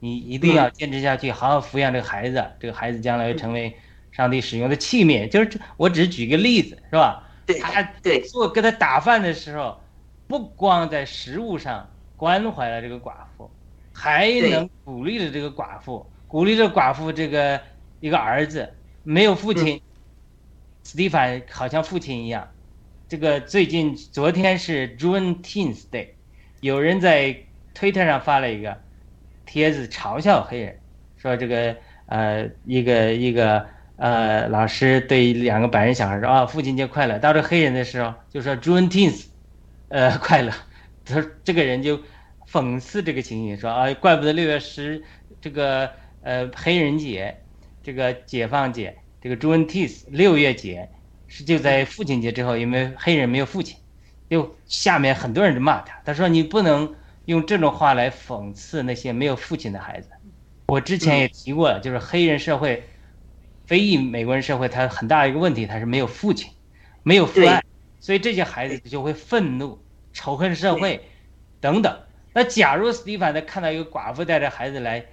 [0.00, 3.76] 你一定要坚持下去，好好抚养这个孩子，这个孩子将来会成为
[4.12, 5.28] 上帝使用的器皿。
[5.28, 7.28] 就是这，我只是举个例子，是吧？
[7.46, 9.80] 对，他对做给他打饭的时候，
[10.26, 13.50] 不光在食物上关怀了这个寡妇，
[13.92, 17.60] 还能鼓励了这个寡妇，鼓励了寡妇这个
[18.00, 19.80] 一个儿子没有父亲。
[20.84, 22.48] 斯蒂凡好像父亲一样，
[23.10, 26.08] 这个最近昨天是 Juneteenth Day，
[26.60, 27.36] 有人在
[27.74, 28.80] 推特上发了一个
[29.48, 30.78] 帖子嘲笑黑人，
[31.16, 33.64] 说这个呃一个一个
[33.96, 39.24] 呃老师对两个白人小孩说啊父亲节快乐，到这黑人的时候就说 Juneteenth，
[39.88, 40.52] 呃快乐，
[41.06, 41.98] 他这个人就
[42.46, 45.02] 讽刺这个情形说啊怪不得六月十
[45.40, 45.90] 这个
[46.22, 47.34] 呃黑人节，
[47.82, 48.94] 这个解放节。
[49.20, 50.88] 这个 Juneteenth 六月节
[51.26, 53.76] 是就在父亲节之后，因为黑人没有父亲，
[54.28, 56.00] 又下面很多人就骂他。
[56.04, 56.94] 他说：“你不能
[57.28, 60.10] 用这种话来讽刺那些没有父亲的孩子。”
[60.68, 62.82] 我之前也提过了，就是黑人社会、
[63.66, 66.50] 非裔美国人社会，它很大一个问题，它是没有父亲，
[67.02, 67.62] 没有父爱，
[68.00, 69.78] 所以这些孩子就会愤怒、
[70.12, 71.04] 仇恨社会
[71.60, 72.00] 等等。
[72.32, 75.04] 那假如斯蒂凡他看到一个寡妇带着孩子来，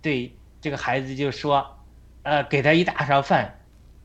[0.00, 1.74] 对这个孩子就说。
[2.24, 3.58] 呃，给他一大勺饭，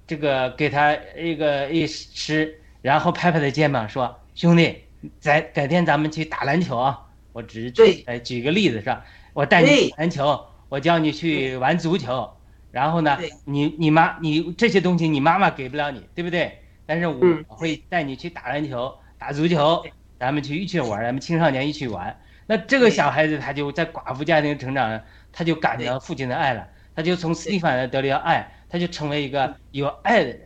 [0.08, 4.82] 这个给他一个一吃，然后拍拍他肩膀说：“兄弟，
[5.20, 7.02] 咱改天咱们去打篮球啊！”
[7.34, 9.04] 我只是举呃举个例子是吧？
[9.34, 12.30] 我带你打篮球，我教你去玩足球，
[12.72, 16.60] 然后呢，你你妈你这些东西你妈妈给不了你，对不对？
[16.86, 19.84] 但是我会带你去打篮球、打足球，
[20.20, 22.18] 咱们去一起玩，咱们青少年一起玩。
[22.46, 26.68] 那这个小孩子他就在寡妇家庭成长，他就感到父亲的爱了。
[26.96, 30.42] 他就从斯蒂凡那得了爱，他就成为一个有爱的人，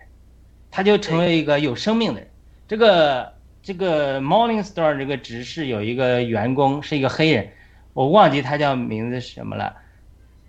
[0.72, 2.30] 他就成为一个有生命的人。
[2.68, 3.34] 这个
[3.68, 7.52] 这个 Morning Star 这个执事有一个员工是一个黑人，
[7.92, 9.76] 我忘记他叫名字是什么了。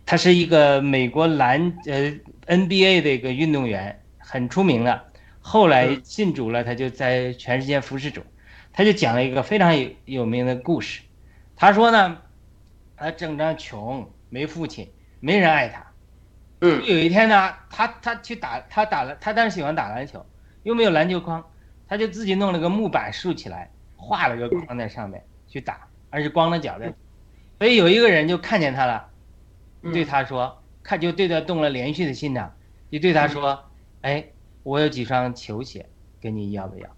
[0.07, 2.13] 他是一个美国篮呃
[2.47, 5.03] NBA 的一个运动员，很出名了。
[5.41, 8.23] 后来信主了，他就在全世界服侍主。
[8.73, 11.03] 他就讲了一个非常有有名的故事。
[11.57, 12.19] 他说呢，
[12.97, 14.89] 他整张穷，没父亲，
[15.19, 15.85] 没人爱他。
[16.61, 20.25] 嗯，有一天呢，他他去打，他打了，他当时喜欢打篮球，
[20.63, 21.45] 又没有篮球框，
[21.89, 26.93] 他就自己弄了个木板竖起来，画了个框在上面去打，而且光着脚在。
[27.59, 29.09] 所以有一个人就看见他了，
[29.93, 32.55] 对他说，看就对他动了连续的心肠，
[32.91, 33.65] 就对他说
[34.03, 34.25] ：“哎，
[34.63, 35.87] 我有几双球鞋，
[36.21, 36.89] 给你要不要？”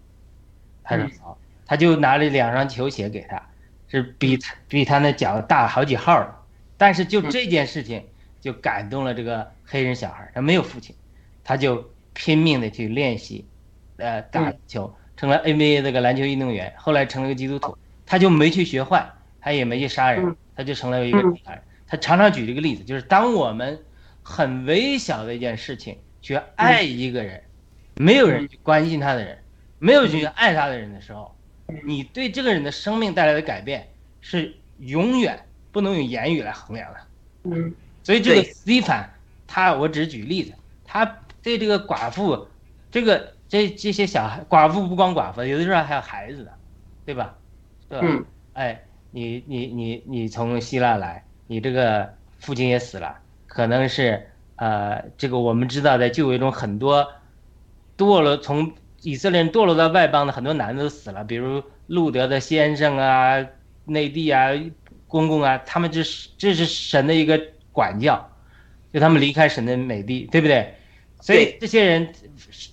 [0.82, 3.40] 他说嗯好，他就拿了两双球鞋给他，
[3.88, 6.36] 是比他比他那脚大好几号了。
[6.76, 8.04] 但是就这件事情
[8.40, 10.96] 就感动了这个黑人小孩，他没有父亲，
[11.44, 13.46] 他就拼命的去练习，
[14.00, 14.58] 呃，打嗯。
[14.66, 19.08] 球，成了 NBA 这个篮球运动员，后来成了个基督徒，他就没去学坏，
[19.40, 21.22] 他也没去杀人嗯，他就成了一个嗯。
[21.22, 21.62] 正常人。
[21.86, 23.78] 他常常举这个例子，就是当我们
[24.22, 27.42] 很微小的一件事情去爱一个人，
[27.96, 29.36] 没有人去关心他的人，
[29.78, 31.34] 没有去爱他的人的时候，
[31.84, 33.88] 你对这个人的生命带来的改变
[34.20, 35.38] 是永远
[35.72, 36.98] 不能用言语来衡量的。
[37.44, 37.74] 嗯。
[38.02, 38.52] 所以这个对。
[38.52, 39.10] 斯蒂凡，
[39.46, 40.52] 他我只举例子，
[40.84, 41.04] 他
[41.42, 42.46] 对这个寡妇，
[42.90, 46.52] 这个这这些小孩，寡妇不光寡妇，有的时候还有孩子的，
[47.04, 47.34] 对吧？
[47.88, 48.06] 对吧？
[48.08, 48.80] 嗯哎，
[49.10, 57.04] 你你你你从希腊来，你这个父亲也死了，可能是呃，这个我们知道在旧约中很多
[57.98, 58.72] 堕落从
[59.02, 63.44] 以色列人堕落到外邦的很多男的都死了，比如路德的先生啊、
[63.84, 64.50] 内地啊、
[65.08, 67.40] 公公啊，他们这是这是神的一个
[67.72, 68.30] 管教，
[68.92, 70.72] 就他们离开神的美地，对不对？
[71.20, 72.12] 所以这些人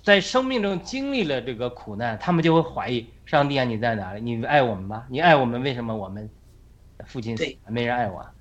[0.03, 4.21] 在生命中经历了这个苦难，他们就会怀疑上帝啊，你在哪里？
[4.21, 5.05] 你爱我们吗？
[5.09, 6.29] 你爱我们，为什么我们
[7.05, 8.31] 父亲死了没人爱我啊？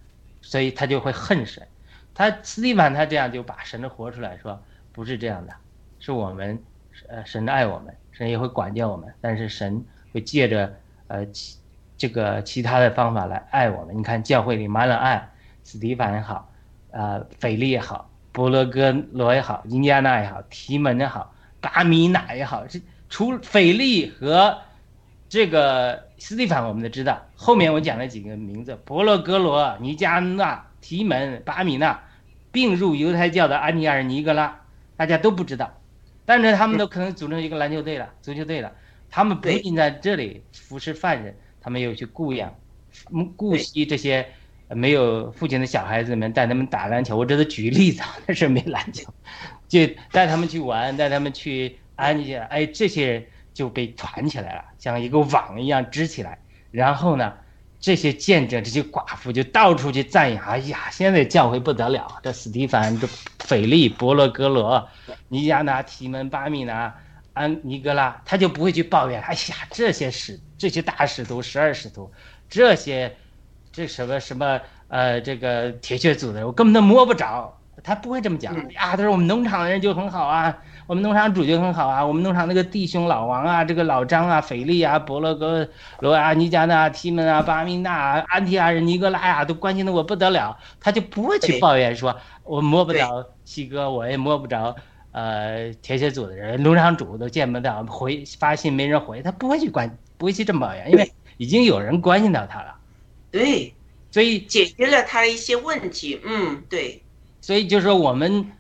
[0.41, 1.67] 所以他就会恨神。
[2.15, 5.53] 他斯蒂凡他这样就把神的活出来说，不是这样的，
[5.99, 6.59] 是我们
[7.09, 10.73] 呃神爱我们，神也会管教我们，但是神会借着
[11.09, 11.59] 呃其
[11.99, 13.99] 这个其他的方法来爱我们。
[13.99, 15.29] 你看教会里满了爱，
[15.65, 16.51] 斯蒂凡也好，
[16.91, 22.78] 呃腓力也好，伯罗哥罗也好，印第安纳也好，提门也好，巴米纳也好，这
[23.09, 24.59] 除腓力和
[25.26, 31.99] 这个斯蒂凡我们都知道，后面我讲了几个名字：伯罗格罗、尼加纳、提门、巴米纳，
[32.53, 34.61] 并入犹太教的安尼尔尼格拉，
[34.99, 35.72] 大家都不知道，
[36.26, 38.70] 但是他们都可能组成一个篮球队了、足球队了。
[39.09, 42.55] 他们不仅在这里服侍犯人，他们又去雇养、
[43.11, 44.28] 嗯顾惜这些
[44.69, 47.17] 没有父亲的小孩子们，带他们打篮球。
[47.17, 49.12] 我这是举例子，啊，但是没篮球，
[49.69, 52.43] 就带他们去玩，带他们去安家。
[52.51, 56.39] 哎，这些人就被团起来了，像一个网一样织起来。
[56.73, 57.33] 然后呢，
[57.79, 60.45] 这些见证，这些寡妇就到处去赞扬。
[60.45, 63.07] 哎呀，现在教会不得了，这史蒂凡、这
[63.39, 64.89] 斐利、伯罗格罗、
[65.29, 66.93] 尼加拿、提门、巴米拿、
[67.35, 69.21] 安尼格拉，他就不会去抱怨。
[69.23, 72.11] 哎呀，这些使这些大使徒、十二使徒，
[72.49, 73.14] 这些
[73.77, 74.59] 这什么什么
[74.89, 77.53] 呃，这个铁血组的人，我根本都摸不着。
[77.85, 78.72] 他不会这么讲嗯。
[78.72, 80.57] 呀，他说我们农场的人就很好啊，
[80.87, 85.68] 我们农场主就很好啊，我们农场那个弟兄老王啊，这个老张啊、斐利啊、伯罗格
[85.99, 94.74] 罗啊、尼加纳、提门啊、巴米纳啊、安提亚人、尼格拉呀、都关心的我不得了，他就不会去抱怨说，我摸不着西哥，我也摸不着
[95.12, 102.74] 呃铁血组的人，农场主都见不到，回发信没人回，他不会去关，不会去这么抱怨，因为已经有人关心到他了，
[103.37, 103.74] 对，
[104.11, 106.18] 所以解决了他一些问题。
[106.24, 107.03] 嗯，对，
[107.43, 108.51] 所以就是说，我们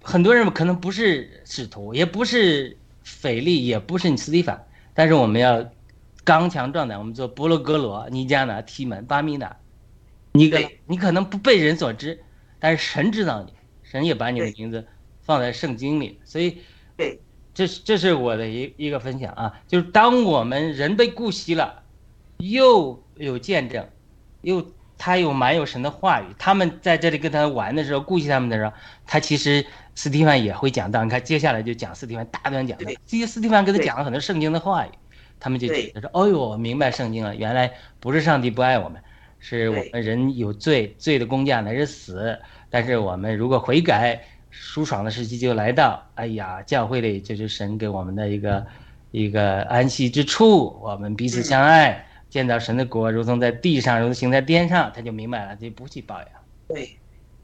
[0.00, 4.64] 很多人可能不是使徒，也不是腓力，也不是你斯蒂凡，
[4.94, 5.68] 但是我们要
[6.22, 6.96] 刚强壮胆。
[6.96, 9.56] 我们做波罗格罗、尼加拿、提门、巴米纳，
[10.30, 12.22] 你可你可能不被人所知，
[12.60, 13.52] 但是神知道你，
[13.82, 14.86] 神也把你的名字
[15.22, 16.58] 放在圣经里，所以
[16.96, 17.18] 对，
[17.52, 21.82] 这是这是我的一一个分享啊，就是当我们人被顾惜了，
[22.38, 23.86] 又有见证，
[24.42, 28.72] 又他又蛮有神的话语，他们在这里跟他玩的时候，顾惜他们的时候，
[29.06, 34.90] 他其实斯蒂芬也会讲到，你看接下来就讲斯蒂芬大段讲的对，这些斯蒂芬跟他讲了很多圣经的话语，
[35.40, 39.02] 他们就对觉得说，哦呦，我明白圣经了，原来不是上帝不爱我们，
[39.38, 42.38] 是我们人有罪，罪的工价乃是死，
[42.70, 46.02] 但是我们如果悔改，舒爽的时期就来到。
[46.14, 48.66] 哎呀，教会里就是神给我们的一个
[49.10, 56.26] 一个安息之处，我们彼此相爱，见到神的国如同在地上，如同行在天上，他就明白了，就不去抱怨。
[56.66, 57.00] 对，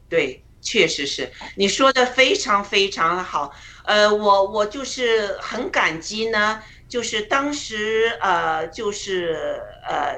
[0.08, 3.52] 对，确实是你说的非常非常好。
[3.84, 10.16] 呃，我我就是很感激呢，就是当时呃，就是呃，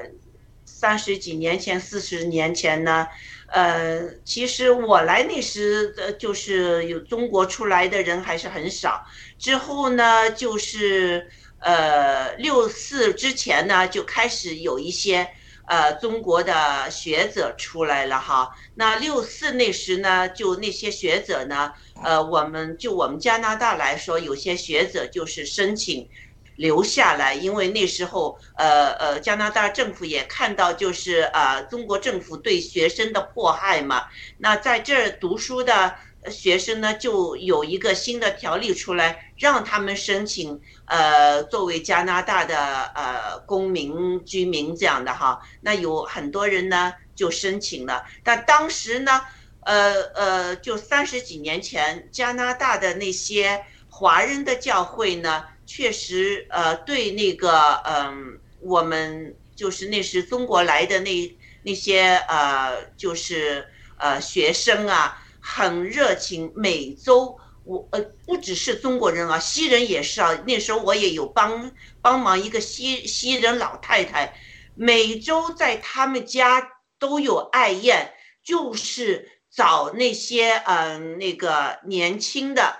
[0.65, 3.07] 三十几年前、四十年前呢，
[3.53, 9.03] 呃，其实我来那时呃，就是有中国出来的人还是很少。
[9.37, 11.29] 之后呢，就是
[11.63, 15.27] 呃六四之前呢，就开始有一些
[15.67, 18.49] 呃中国的学者出来了哈。
[18.75, 26.07] 那六四那时呢，就那些学者呢，呃，我们就我们加拿大来说，有些学者就是申请
[26.55, 34.03] 留下来，因为那时候呃呃加拿大政府也看到就是呃中国政府对学生的迫害嘛。
[34.37, 35.95] 那在这儿读书的
[36.31, 45.39] 学生呢就有一个新的条例出来，让他们申请呃作为加拿大的呃公民居民这样的哈。
[45.61, 49.21] 那有很多人呢就申请了，但当时呢，
[49.61, 63.67] 呃呃，就三十几年前，加拿大的那些华人的教会呢，确实呃对那个嗯、我们就是那时中国来的那那些呃就是
[63.97, 65.19] 呃学生啊。
[65.43, 70.33] 很热情，每周我呃不只是中国人啊，西人也是啊。
[70.47, 71.69] 那时候我也有帮
[72.01, 74.33] 帮忙一个西西人老太太，
[74.73, 82.77] 每周在他们家都有爱宴，就是找那些嗯、那个年轻的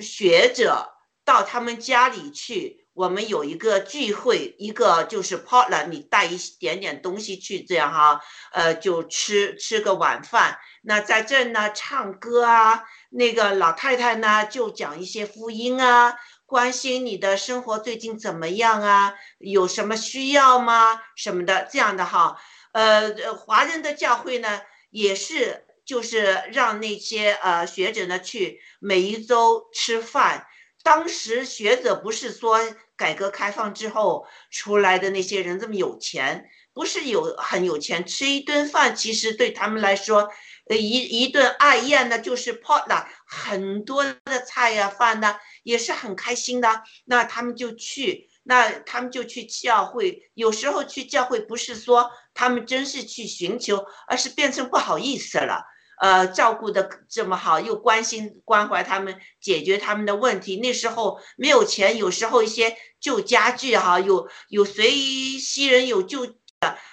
[0.00, 0.92] 学者
[1.24, 2.80] 到他们家里去。
[2.94, 8.20] 我们有一个聚会，一个就是 potluck，你带一点点东西去，这样哈，
[8.52, 10.58] 呃，就吃吃个晚饭。
[10.82, 21.00] 那在这呢，唱歌啊，那个老太太呢就讲一些福音啊，关心你的生活最近怎么样啊，有什么需要吗？
[21.16, 22.36] 什么的这样的哈。
[22.72, 24.60] 呃，华人的教会呢
[24.90, 30.46] 也是，就是让那些呃学者呢去每一周吃饭。
[30.82, 32.58] 当时学者不是说
[32.96, 40.28] 改革开放之后出来的那些人这么有钱，不是有很有钱，吃一顿饭其实对他们来说，
[40.68, 46.82] 呃一一顿爱宴呢就是 pot 了，很多的菜呀、饭呢也是很开心的。
[47.04, 50.30] 那他们就去，那他们就去教会。
[50.34, 55.64] 有时候去教会不是说他们真是去寻求，而是变成不好意思了。
[56.00, 60.56] 呃，照顾的这么好，又关心关怀他们，解决他们的问题。
[60.56, 64.90] 那时候没有钱，有时候一些旧家具哈，有有谁
[65.38, 66.26] 西人有旧，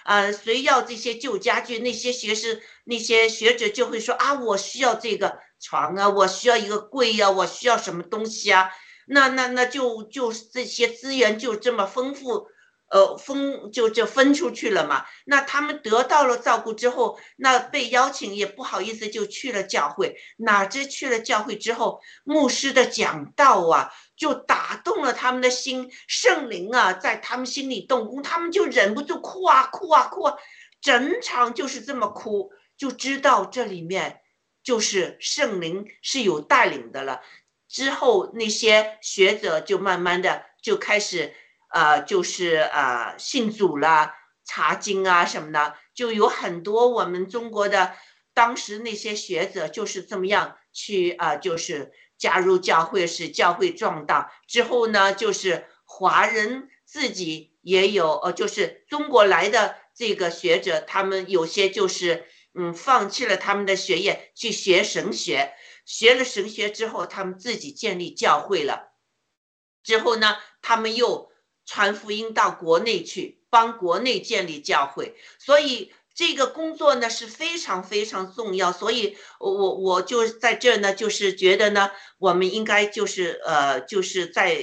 [0.05, 8.69] 呃，谁要这些旧家具，那些学生那些学者就会说啊，我需要这个床啊，我需要一个柜呀、我需要什么东西啊？
[9.07, 12.47] 那那那就就这些资源就这么丰富。
[12.89, 15.05] 呃，分就就分出去了嘛。
[15.25, 20.15] 那他们得到了照顾之后，那被邀请也不好意思，就去了教会。
[20.37, 30.35] 哪知去了教会之后，牧师的讲道啊，就打动了他们的心，圣灵啊，在他们心里动工，他们就忍不住哭啊哭啊哭啊，
[30.81, 34.21] 整场就是这么哭，就知道这里面
[34.63, 37.21] 就是圣灵是有带领的了。
[37.67, 41.35] 之后那些学者就慢慢的就开始。
[41.69, 47.93] 呃，就是呃，信主啦、查经啊什么的，就有很多我们中国的
[48.33, 54.31] 当时那些学者就是这么样去啊、呃，就是加入教会，使教会壮大。
[54.47, 65.53] 之后呢，就是华人自己也有，呃，就是中国来的这个学者，他们有些就是嗯，放弃了他们的学业去学神学，
[65.85, 68.93] 学了神学之后，他们自己建立教会了。
[69.83, 71.28] 之后呢，他们又。
[71.69, 78.71] 传福音到国内去，帮国内建立教会，所以这个工作呢是非常非常重要。
[78.71, 84.59] 所以，我我就在这呢，就是觉得呢，我们应该就是呃，就是在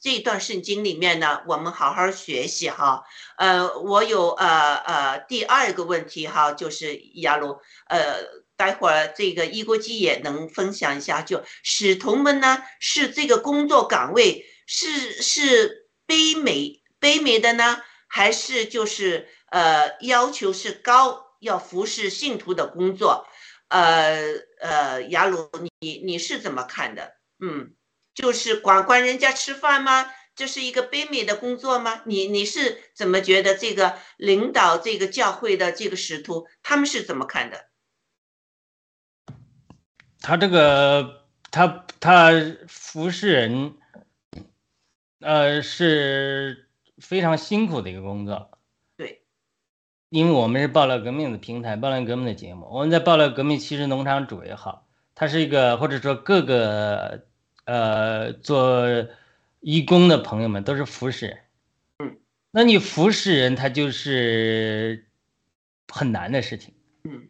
[0.00, 3.02] 这段圣经里面呢，我们好好学习哈。
[3.36, 8.22] 呃，我有呃呃第二个问题哈，就是亚鲁呃，
[8.56, 15.83] 待会儿这个一国基也能分享一下，就使徒们呢是这个工作岗位是是。
[16.06, 23.26] 卑微卑微的呢，还是就是呃要求是高，要服侍信徒的工作，
[23.68, 24.22] 呃
[24.60, 25.50] 呃，雅鲁，
[25.80, 27.14] 你你是怎么看的？
[27.40, 27.74] 嗯，
[28.14, 30.10] 就是管管人家吃饭吗？
[30.36, 32.02] 这是一个卑微的工作吗？
[32.04, 37.68] 你你是怎么觉得这个领导这个教会的这个使徒，他们是怎么看的？
[40.20, 42.30] 他这个他他
[42.68, 43.76] 服侍人。
[45.24, 46.68] 呃，是
[46.98, 48.50] 非常辛苦的一个工作，
[48.94, 49.22] 对，
[50.10, 52.66] 因为我们是爆料革命的平台，爆料革命的节目。
[52.70, 57.24] 我们在爆料革命，其实农场主也好，他是一个或者说各个
[57.64, 58.86] 呃做
[59.60, 61.38] 义工的朋友们都是服侍人，
[62.00, 62.18] 嗯，
[62.50, 65.06] 那你服侍人，他就是
[65.88, 67.28] 很难的事情，嗯，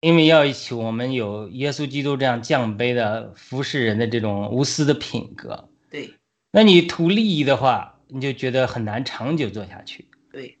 [0.00, 6.14] 因为要一起我们有耶稣基督这样降卑的服侍人的这种无私的品格，对。
[6.54, 10.58] 那你图利益的话，你就觉得很难长久做下去，对，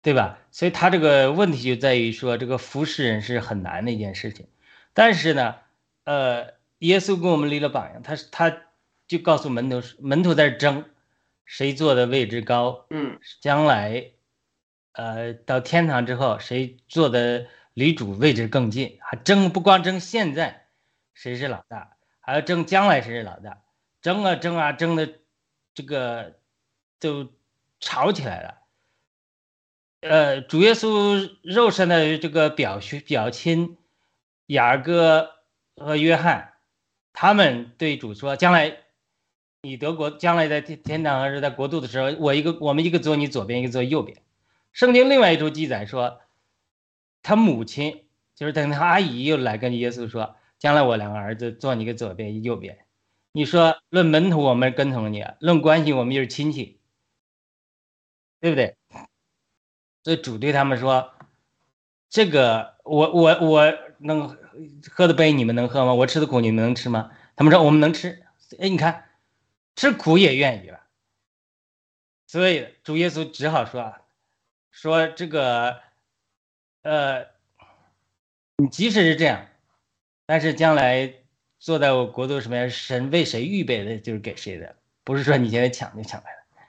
[0.00, 0.38] 对吧？
[0.50, 4.48] 所以他这个问题就在于说，这个服侍人是很难的一件事情。
[4.94, 5.56] 但是呢，
[6.04, 8.56] 呃，耶稣跟我们立了榜样，他是他
[9.06, 10.86] 就告诉门徒，门徒在争，
[11.44, 14.12] 谁坐的位置高，嗯，将来，
[14.92, 20.68] 呃，到天堂之后，谁坐的离主位置更近，还争不光争现在，
[21.12, 23.61] 谁是老大，还要争将来谁是老大，
[24.02, 25.20] 争啊争啊争的，
[25.74, 26.38] 这个
[26.98, 27.30] 都
[27.80, 28.58] 吵起来了。
[30.00, 33.78] 呃，主耶稣肉身的这个表兄表亲
[34.46, 35.30] 雅各
[35.76, 36.54] 和约翰，
[37.12, 38.78] 他们对主说：“将来
[39.62, 44.18] 你得国，将来在天天堂还是在国度的时候，我一个我们一个坐你左边，一个坐右边。”
[44.72, 46.20] 圣经另外一处记载说，
[47.22, 52.84] 他母亲就是等他阿姨又来跟耶稣说：“将来我两个儿子坐你个左边，右边。”
[53.32, 56.80] 你说论门徒我们跟从你，论关系我们就是亲戚，
[58.40, 58.76] 对不对？
[60.04, 61.14] 所以主对他们说
[62.10, 64.36] ：“这个我我我能
[64.90, 65.94] 喝的杯你们能喝吗？
[65.94, 68.22] 我吃的苦你们能吃吗？”他们说：“我们能吃。”
[68.60, 69.08] 哎，你看，
[69.76, 70.80] 吃苦也愿意了。
[72.26, 73.98] 所以主耶稣只好说啊。
[74.70, 75.80] 说这个，
[76.82, 77.26] 呃，
[78.56, 79.46] 你即使是这样，
[80.26, 81.21] 但是将来
[81.62, 82.68] 坐在我国度什么呀？
[82.68, 86.60] 神为谁预备的，就是给谁的，不是说你现在抢就抢来的。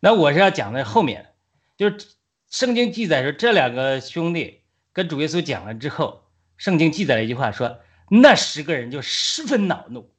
[0.00, 1.34] 那我是要讲的后面，
[1.76, 2.14] 就是
[2.48, 4.62] 圣经记载说这两个兄弟
[4.94, 6.24] 跟主耶稣讲了之后，
[6.56, 7.78] 圣经记载了一句话说，
[8.10, 10.10] 那十个人就十分恼怒，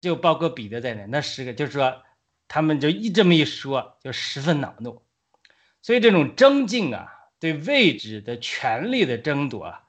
[0.00, 2.04] 就包括彼得在内，那十个就是说
[2.46, 5.02] 他们就一这么一说，就十分恼怒。
[5.82, 7.08] 所以这种争竞啊，
[7.40, 9.83] 对位置的权力的争夺啊，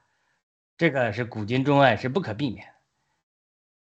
[0.76, 2.66] 这个是古今中外是不可避免。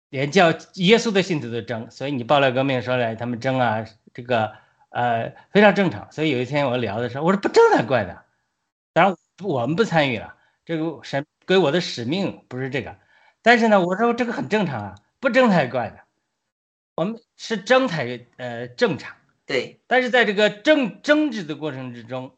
[0.10, 4.54] 连叫耶稣的信徒都争，所以你爆料革命说来他们争啊，这个
[4.90, 6.12] 呃非常正常。
[6.12, 8.24] 所以有一天我聊的时候，我说不争才怪的。
[8.94, 12.96] 当然我们不参与了，这个神给我的使命不是这个。
[13.42, 16.00] 但是呢，我说这个很正常啊，不争才怪的。
[16.96, 19.16] 我们是争才呃正常。
[19.48, 22.38] 对，但是在这个争争执的过程之中，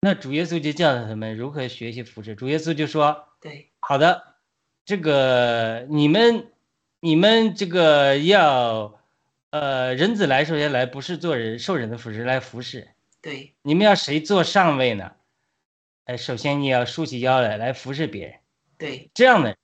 [0.00, 2.36] 那主耶稣就教导他们如何学习服侍。
[2.36, 4.34] 主耶稣就说：“对，好的，
[4.84, 6.50] 这个你们
[7.00, 9.00] 你们这个要，
[9.50, 12.88] 呃，人子来首先来不是做人受人的服侍，来服侍。
[13.20, 15.12] 对，你们要谁做上位呢？
[16.04, 18.34] 哎，首先你要竖起腰来，来服侍别人。
[18.76, 19.56] 对，这样的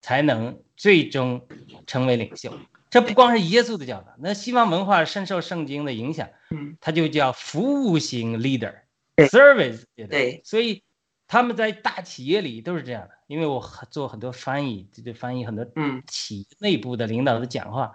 [0.00, 1.46] 才能最终
[1.86, 2.52] 成为领袖。”
[2.90, 10.82] 这不光是耶稣的教导，那西方文化深受圣经的影响，嗯，他就叫服务型 leader，service 对，所以
[11.28, 13.10] 他们在大企业里都是这样的。
[13.28, 13.60] 因为我
[13.90, 17.92] 做很多翻译，就翻译很多嗯企内部的领导的讲话，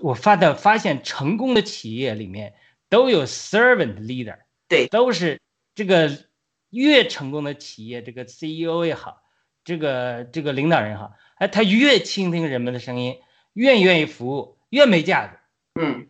[0.00, 2.54] 我发的发现成功的企业里面
[2.88, 4.38] 都有 servant leader，
[4.68, 5.38] 对，都是
[5.74, 6.10] 这个
[6.70, 9.20] 越成功的企业，这个 CEO 也好，
[9.64, 13.18] 这个这个领导人好，哎，他越倾听人们的声音。
[13.54, 15.36] 越愿意服务，越没架子。
[15.78, 16.08] 嗯，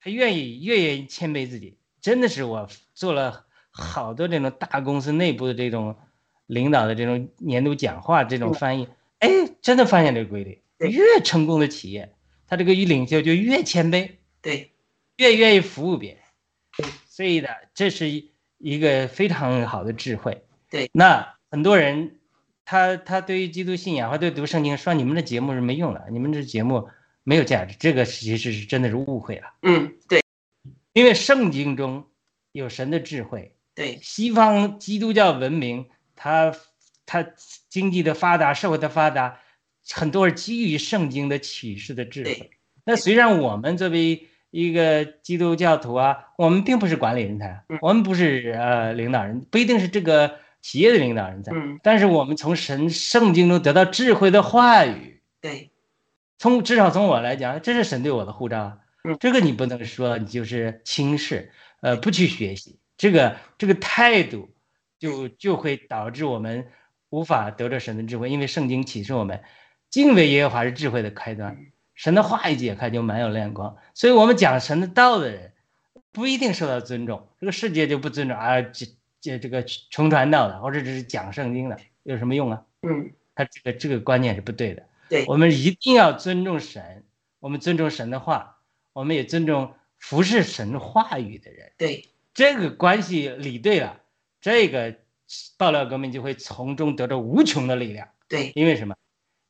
[0.00, 3.46] 他愿意越愿意谦卑自己，真的是我做了
[3.80, 5.96] 好多这种大公司内部的这种
[6.46, 9.28] 领导的这种年度讲话这种翻译，哎，
[9.60, 10.62] 真的发现这个规律。
[10.78, 12.12] 越成功的企业，
[12.46, 14.10] 他这个领袖就越谦卑，
[14.40, 14.70] 对，
[15.16, 16.90] 越愿意服务别人。
[17.06, 18.06] 所以呢，这是
[18.58, 20.44] 一个非常好的智慧。
[20.70, 22.16] 对，那很多人。
[22.62, 26.88] 他他对于基督信仰，或对读圣经，说你们的节目是没用的，你们这节目
[27.24, 29.52] 没有价值，这个其实是真的是误会了。
[29.62, 30.22] 嗯，对，
[30.92, 32.06] 因为圣经中
[32.52, 33.56] 有神的智慧。
[33.80, 36.54] 对，西方基督教文明，它
[37.06, 37.26] 它
[37.70, 39.40] 经济的发达，社会的发达，
[39.90, 42.50] 很多是基于圣经的启示的智慧。
[42.84, 50.38] 那虽然我们作为一个基督教徒啊，我们并不是管理人才，我们不是呃领导人，不一定是这个。
[50.62, 51.52] 企业的领导人才，
[51.82, 55.70] 但是我们从神圣经中得到智慧的话语，对，
[56.38, 58.78] 从至少从我来讲，这是神对我的护照，
[59.18, 61.50] 这个你不能说你就是轻视，
[61.80, 64.50] 呃，不去学习，这个这个态度，
[64.98, 66.68] 就就会导致我们
[67.08, 69.42] 无法得着神的智慧，因为圣经启示我们，
[69.88, 71.56] 敬畏耶和华是智慧的开端，
[71.94, 75.54] 神的话一解开就满有亮光，所以我们讲神的道的人，
[76.12, 78.86] 不一定受到尊重，这个世界就不尊重啊这。
[79.22, 82.64] 这这个穷传道的，或者只是讲圣经的，有什么用啊？
[82.80, 84.82] 嗯，他这个这个观念是不对的。
[85.10, 87.04] 对，我们一定要尊重神，
[87.38, 88.56] 我们尊重神的话，
[88.94, 91.70] 我们也尊重服侍神话语的人。
[91.76, 92.08] 对，
[92.40, 94.00] 这个关系理对了，
[94.40, 94.96] 这个
[95.58, 98.08] 爆料革命就会从中得着无穷的力量。
[98.28, 98.96] 对，因为什么？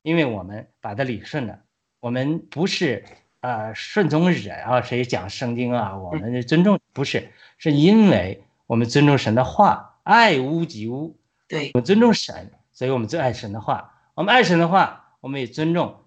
[0.03, 1.61] 因为我们把它理顺了，
[2.01, 3.05] 我们不是
[3.39, 8.43] 啊顺从人啊，谁讲圣经啊，我们尊重不是，是因为。
[8.67, 11.17] 我们尊重神的话，爱屋及乌。
[11.47, 13.95] 对，我们尊重神，所以我们最爱神的话。
[14.15, 16.05] 我们爱神的话，我们也尊重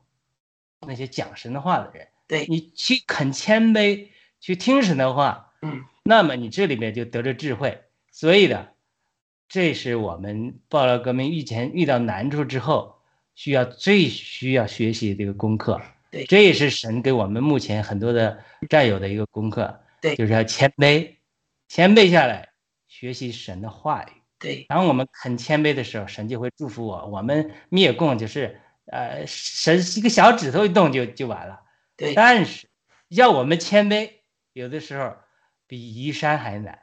[0.85, 2.09] 那些讲神的话的人。
[2.27, 4.09] 对你去肯谦卑，
[4.41, 7.81] 去听神的话，嗯，那么你这里面就得着智慧。
[8.11, 8.73] 所以的，
[9.47, 12.97] 这是我们报了革命遇前遇到难处之后，
[13.33, 15.81] 需要最需要学习这个功课。
[16.11, 19.79] 对这也是神给我们目前很多的战友的一个功课。
[20.01, 21.15] 对就是要谦卑，
[21.69, 22.49] 谦卑下来，
[22.89, 24.11] 学习神的话语。
[24.37, 27.07] 对当我们很谦卑的时候，神就会祝福我。
[27.07, 31.61] 我们灭共就是，呃，神一个小指头一动就就完了。
[31.95, 32.67] 对但是
[33.07, 34.11] 要我们谦卑，
[34.51, 35.15] 有的时候
[35.73, 36.77] 比移山还难。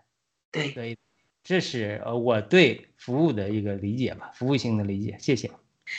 [0.50, 0.98] 对，所以
[1.44, 5.16] 这是呃我对服务的一个理解吧，服务性的理解。
[5.20, 5.48] 谢谢。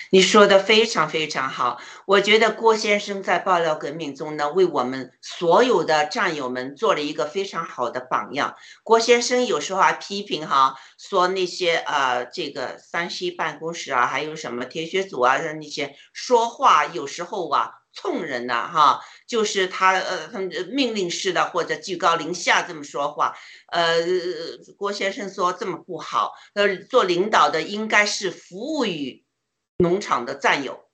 [0.10, 8.58] 你说的非常非常好，我觉得郭先生在爆料革命中呢，为我们所有的战友们做了一个非常好的榜样。
[8.84, 23.36] 郭先生有时候还批评哈，说那些呃这个山西办公室啊，还有什么铁血组啊的那些说话，有时候啊冲人呐、哈，就是他呃他们命令式的或者居高临下这么说话，
[23.72, 23.98] 呃，
[24.78, 29.24] 郭先生说这么不好，呃，做领导的应该是服务于。
[29.78, 30.86] 农场的战友，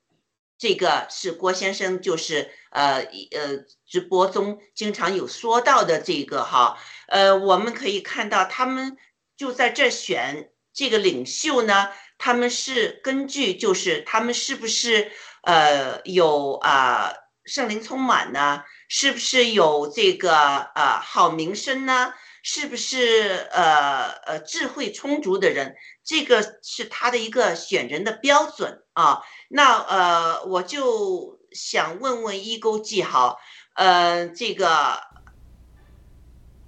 [0.57, 2.99] 这个是郭先生就是呃
[3.31, 6.79] 呃直播中经常有说到的这个哈，
[7.09, 8.95] 呃我们可以看到他们
[9.35, 15.11] 就在这选这个领袖呢，他们是根据就是他们是不是
[15.47, 17.13] 呃有啊、
[17.45, 18.61] 圣灵充满呢？
[18.89, 20.35] 是不是有这个
[20.75, 22.13] 呃好名声呢？
[22.43, 25.73] 是不是呃呃智慧充足的人？
[26.03, 29.21] 这个是他的一个选人的标准啊。
[29.47, 33.37] 那呃，我就想问问一勾记哈，
[33.75, 35.01] 呃，这个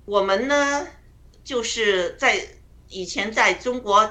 [0.06, 0.88] 我们呢，
[1.44, 2.48] 就是在
[2.88, 4.10] 以前在中国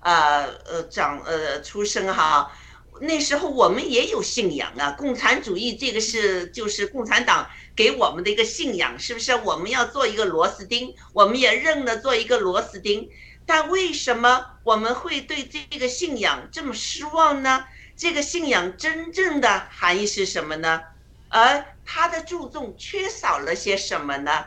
[0.00, 2.52] 呃呃长呃出生哈，
[3.00, 9.34] 那时候我们也有信仰啊，共产主义这个是就是共产党给我们的一个信仰，是不是？
[9.36, 13.08] 我们要做一个螺丝钉，我们也认了做一个螺丝钉。
[13.46, 17.64] 但为什么我们会对这个信仰这么失望呢？
[17.96, 20.82] 这个信仰真正的含义是什么呢？
[21.28, 24.44] 而它的注重缺少了些什么呢？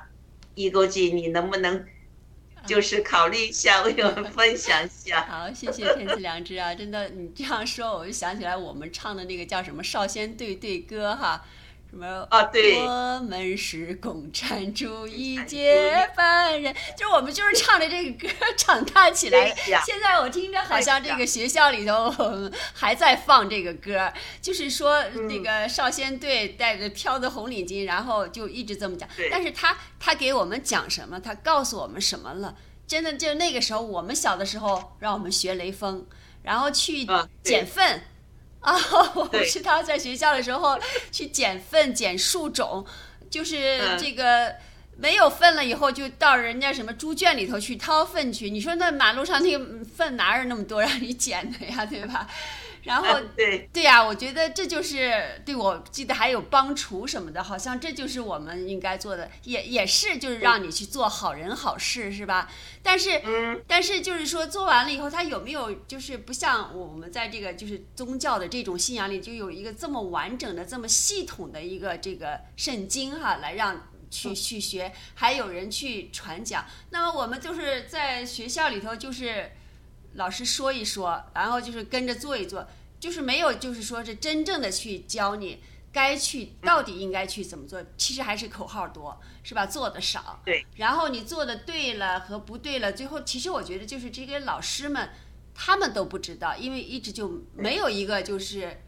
[0.53, 1.85] 一勾记，你能不能
[2.65, 5.25] 就是考虑一下，为我们分享一下？
[5.29, 6.73] 好，谢谢天赐良知啊！
[6.73, 11.43] 真的，你这样说，我就想起来我们唱的那个叫什么《少先队队歌》哈，
[11.91, 19.55] 什么啊对我们是共产主义接班人，就是我们就是唱着这个歌长大起来的。
[19.85, 22.09] 现在我听着好像这个学校里头
[22.73, 24.09] 还在放这个歌，
[24.41, 29.29] 就是说嗯那个少先队带着飘的红领巾，然后就一直这么讲对。
[29.29, 31.19] 但是他他给我们讲什么？
[31.19, 32.55] 他告诉我们什么了？
[32.87, 36.07] 真的就那个时候，我们小的时候让我们学雷锋，
[36.43, 37.05] 然后去
[37.43, 37.95] 捡粪。
[37.95, 38.03] 啊，
[39.15, 40.79] 我对知道在学校的时候
[41.11, 42.85] 去捡粪、捡树种，
[43.29, 44.55] 就是嗯这个
[44.97, 48.49] 没有粪了以后，就到人家什么猪圈里头去掏粪去。
[48.49, 52.27] 你说那马路上那个粪哪有那么多让你捡的呀，对吧？
[52.83, 62.49] 然后嗯对对呀、我觉得这就是对我记得还有帮厨什么的，好像这就是我们应该做的，也也是就是让你去做好人好事，是吧？
[62.81, 73.87] 但是，嗯，但是就是说做完了以后，他有没有就是不像我们在这个就是宗教的这种信仰里，就有一个这么完整的、这么系统的一个这个圣经哈，来让。
[74.13, 76.65] 去去学，还有人去传讲。
[76.89, 79.49] 那么我们就是在学校里头，就是
[80.13, 82.67] 老师说一说，然后就是跟着做一做，
[82.99, 89.65] 就是没有就是说是真正的去教你该去到底应该去怎么做，其实还是口号多，是吧？
[89.65, 90.41] 做的少。
[90.45, 90.65] 对。
[90.75, 95.09] 然后你做的对了和不对了，最后其实我觉得就是这些老师们，
[95.53, 98.81] 他们都不知道，因为一直就没有一个就是。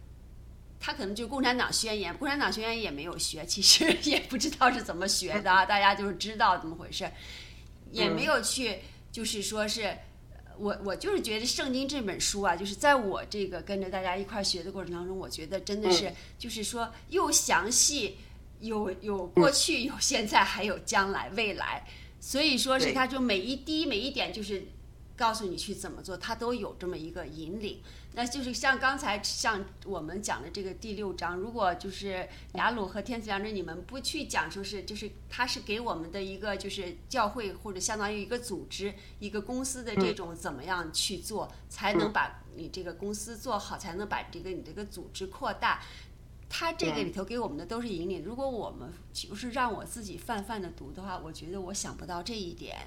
[0.85, 7.09] 他可能就共产党宣言，共产党宣言也没有学，其实也不知道是怎么学的啊，大家就是知道怎么回事，
[7.89, 9.97] 也没有去，就是说是，
[10.57, 18.17] 我我就是觉得圣经这本书啊，就是在我这个跟着大家一块儿学的过程当中，我觉得真的是，就是说又详细，
[18.59, 21.87] 有有过去，有现在，还有将来未来，
[22.19, 24.65] 所以说是对它就每一滴每一点就是。
[25.15, 27.79] 告诉你去怎么做，它都有这么一个引领。
[28.15, 45.81] 那就是像刚才像我们讲的这个第六章，如果就是雅鲁和天赐良知你们不去讲，说是就是他是给我们的一个就是教会或者相当于一个组织、一个公司的这种怎么样去做，才能把你这个公司做好，才能把这个你这个组织扩大。
[46.47, 48.23] 他这个里头给我们的都是引领。
[48.23, 52.77] 如果我们就是让我自己泛泛的读的话，我觉得我想不到这一点。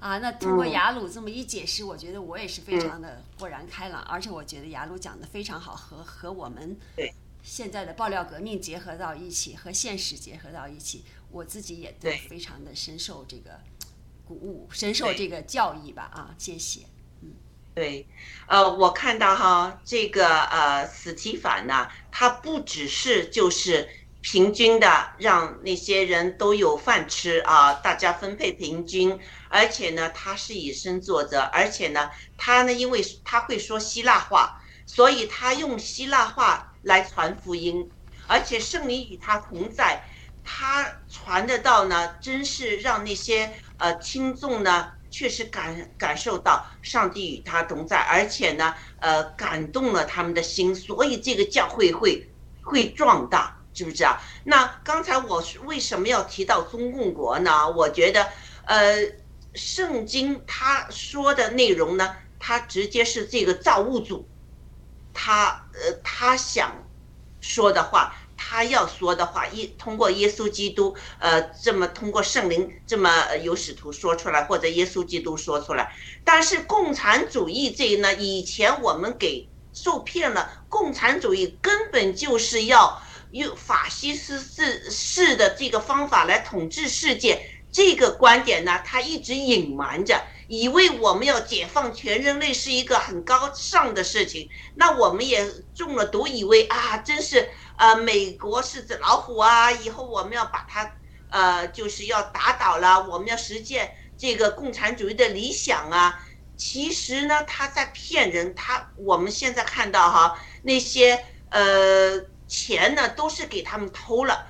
[0.00, 7.12] 啊，那通过雅鲁这么一解释，我觉得我也是非常的豁然开朗，而且我觉得雅鲁讲的非常好，和和我们对。
[7.42, 12.18] 现在的爆料革命结合到一起，和现实结合到一起，我自己也对。
[12.28, 13.58] 非常的深受这个
[14.26, 16.80] 鼓舞，深受这个教义吧啊，谢谢。
[17.72, 18.06] 对，
[18.46, 23.88] 呃，我看到哈，这个呃，史提凡呢，他不只是就是
[24.20, 29.18] 平均的让那些人都有饭吃啊，大家分配平均，
[29.48, 37.90] 而且呢，他是以身作则，而且呢，他呢，因为他会说希腊话，所以他用希腊话来传福音，
[38.26, 40.04] 而且圣灵与他同在，
[40.44, 44.92] 他传的道呢，真是让那些呃听众呢。
[45.12, 52.30] 确实感感受到上帝与他同在，而且呢，呃，感动了他们的心，所以这个教会会
[52.62, 54.20] 会壮大，是不是啊？
[54.44, 57.66] 那刚才我为什么要提到中共国呢？
[57.70, 58.28] 我觉得，
[58.66, 59.10] 呃，
[59.54, 64.28] 圣经他说的内容呢，他直接是这个造物主，
[65.14, 66.76] 他呃，他想
[67.40, 68.14] 说的话。
[68.42, 75.94] 他要说的话，一通过耶稣基督，呃，这么通过圣灵这么有使徒说出来，或者耶稣基督说出来。
[76.24, 80.64] 但是共产主义这呢，以前我们给受骗了。
[80.70, 83.00] 共产主义根本就是要
[83.32, 87.40] 用法西斯式式的这个方法来统治世界。
[87.72, 94.48] 这个观点呢，他一直隐瞒着，以为我们要解放全人类是一个很高尚的事情。
[94.74, 97.48] 那我们也中了毒，以为啊，真是。
[97.76, 99.72] 呃，美国是纸老虎啊！
[99.72, 100.92] 以后我们要把它，
[101.30, 103.08] 呃，就是要打倒了。
[103.08, 106.20] 我们要实现这个共产主义的理想啊！
[106.58, 108.54] 其实呢，他在骗人。
[108.54, 112.18] 他我们现在看到哈，那些呃
[112.50, 114.46] 钱呢，都是给他们偷了，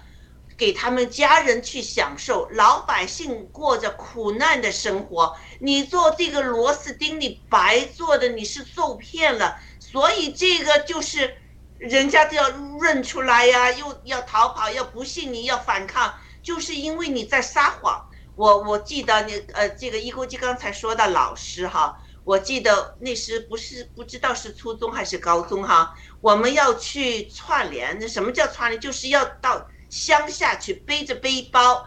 [0.56, 5.36] 给他们家人去享受，老百姓过着苦难的生活。
[5.60, 9.58] 你做这个螺丝钉，你白做的，你是受骗了。
[9.78, 11.36] 所以这个就是。
[11.80, 12.46] 人家都要
[12.82, 18.06] 认出来呀，又要逃跑，要不信你，要反抗，就是因为你在撒谎。
[18.36, 27.98] 我我记得你呃，这个一国际刚才说的老师哈，我记得那时不是不知道是初中还是高中哈，我们要去串联。
[28.00, 28.80] 那什么叫串联？
[28.80, 31.86] 就是要到乡下去，背着背包。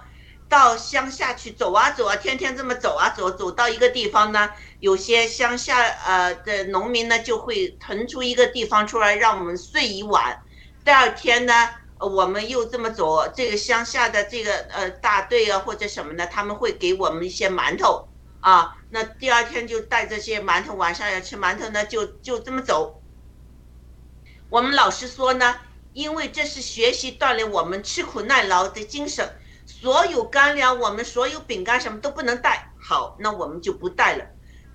[0.50, 10.40] 到乡下去走啊走啊，天天这么走啊走，走到一个地方呢，有些乡下呃的农民呢就会腾出一个地方出来让我们睡一晚。
[10.86, 18.08] 第二天呢，我们又这么走，这个乡下的这个呃大队啊或者什么的，他们会给我们一些馒头
[18.42, 18.76] 啊。
[18.94, 23.02] 那第二天就带这些馒头，晚上要吃馒头呢，就就这么走。
[24.52, 25.56] 我们老师说呢，
[25.94, 29.28] 因为这是学习锻炼我们吃苦耐劳的精神。
[29.66, 32.72] 所有干粮，我们所有饼干什么都不能带。
[32.80, 34.26] 好，那我们就不带了。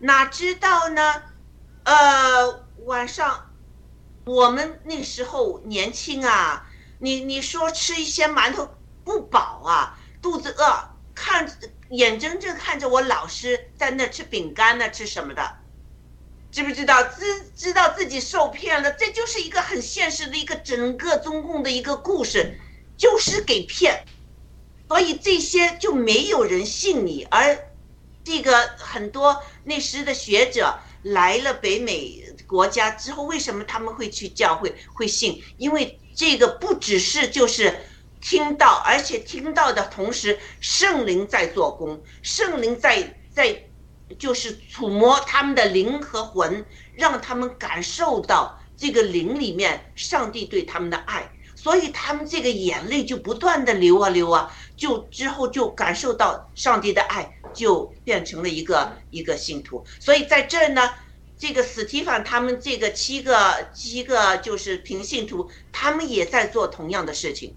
[0.01, 1.23] 哪知道呢？
[1.85, 3.53] 呃，晚上
[4.25, 6.67] 我们那时候年轻啊，
[6.99, 8.69] 你你说吃一些馒头
[9.05, 11.47] 不饱啊，肚子饿，看
[11.91, 15.57] 眼睁睁看着我老师在那吃饼干呢，吃什么的？
[16.51, 17.03] 知不知道？
[17.03, 22.59] 知知道自己受骗了，这就是一个很现实的一个整个中共的一个故事，
[22.97, 24.05] 就是给骗。
[24.89, 27.59] 所以这些就没有人信你，而
[28.25, 35.43] 这个很多那时的学者来了北美国家之后，为什么他们会去教会会信？
[35.59, 37.79] 因为这个不只是就是
[38.21, 43.65] 听到，而且听到的同时，圣灵在做工，圣灵在在
[44.19, 46.65] 就是触摸他们的灵和魂，
[46.95, 51.31] 让他们感受到这个灵里面上帝对他们的爱。
[51.55, 59.85] 所以他们这个眼泪就不断的流啊流啊，就之后就感受到上帝的爱，就变成了一个一个信徒。
[59.99, 60.89] 所以在这儿呢，
[61.37, 67.57] 这个史蒂凡他们这个七个七个就是平信徒，他们也在做同样的事情，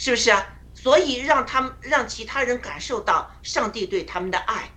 [0.00, 0.44] 是不是啊？
[0.74, 4.70] 所以让他们让其他人感受到上帝对他们的爱，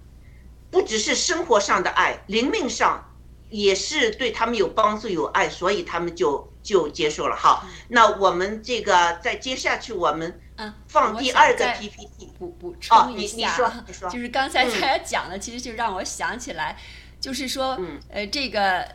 [0.70, 3.10] 不只是生活上的爱，灵命上
[3.50, 6.52] 也是对他们有帮助有爱，所以他们就。
[6.64, 7.36] 就接受了。
[7.36, 16.78] 好，那我们这个再接下去，我们嗯放第二个 PPT 补补充一下，你说你说，就是刚才大家讲的，其实就让我想起来，
[17.20, 18.88] 就是说，呃，这个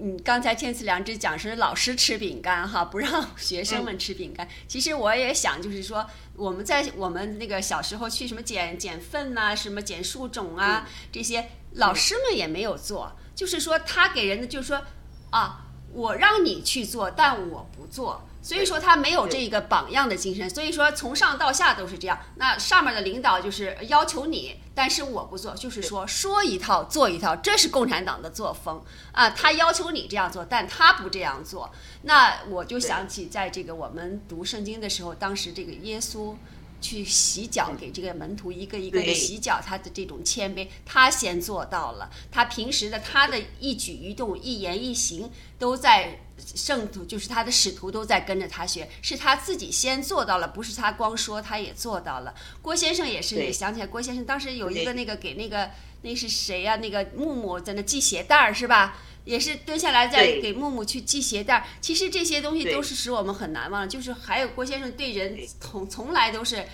[0.00, 4.48] 嗯，刚才天赐良知讲是老师吃饼干哈，不让学生们吃饼干。
[4.68, 14.82] 其实我也想，就是说我们在我们那个小时候去什么捡捡粪呐，什么捡树种啊，这些老师们也没有做，就是说他给人的就是说
[15.30, 15.66] 啊。
[15.94, 20.50] 我让你去做，但我不做，所以说他没有这个榜样的精神。
[20.50, 22.18] 所以说从上到下都是这样。
[22.36, 28.82] 那上面的领导就是要求你，但是我不做，就是说说一套做一套，这是共产党的作风
[29.12, 29.30] 啊。
[29.30, 31.72] 他要求你这样做，但他不这样做。
[32.02, 36.34] 那我就想起在这个我们读圣经的时候，当时这个耶稣
[36.80, 42.10] 去洗脚，给这个门徒一个一个的洗脚，他的这种谦卑，他先做到了。
[42.32, 45.30] 他平时的他的一举一动、一言一行
[45.60, 46.18] 都在
[46.54, 52.34] 圣徒，就是他的使徒都在跟着他学，是他自己先做到了，不是他光说，他也做到了。
[52.60, 55.70] 郭先生也是，对也想起来，郭先生当时有一个那个给那个
[56.02, 58.98] 那是谁呀、那个木木在那系鞋带儿是吧？
[59.24, 61.64] 也是蹲下来在给木木去系鞋带儿。
[61.80, 63.86] 其实这些东西都是使我们很难忘的。
[63.86, 66.66] 就是还有郭先生对人从从来都是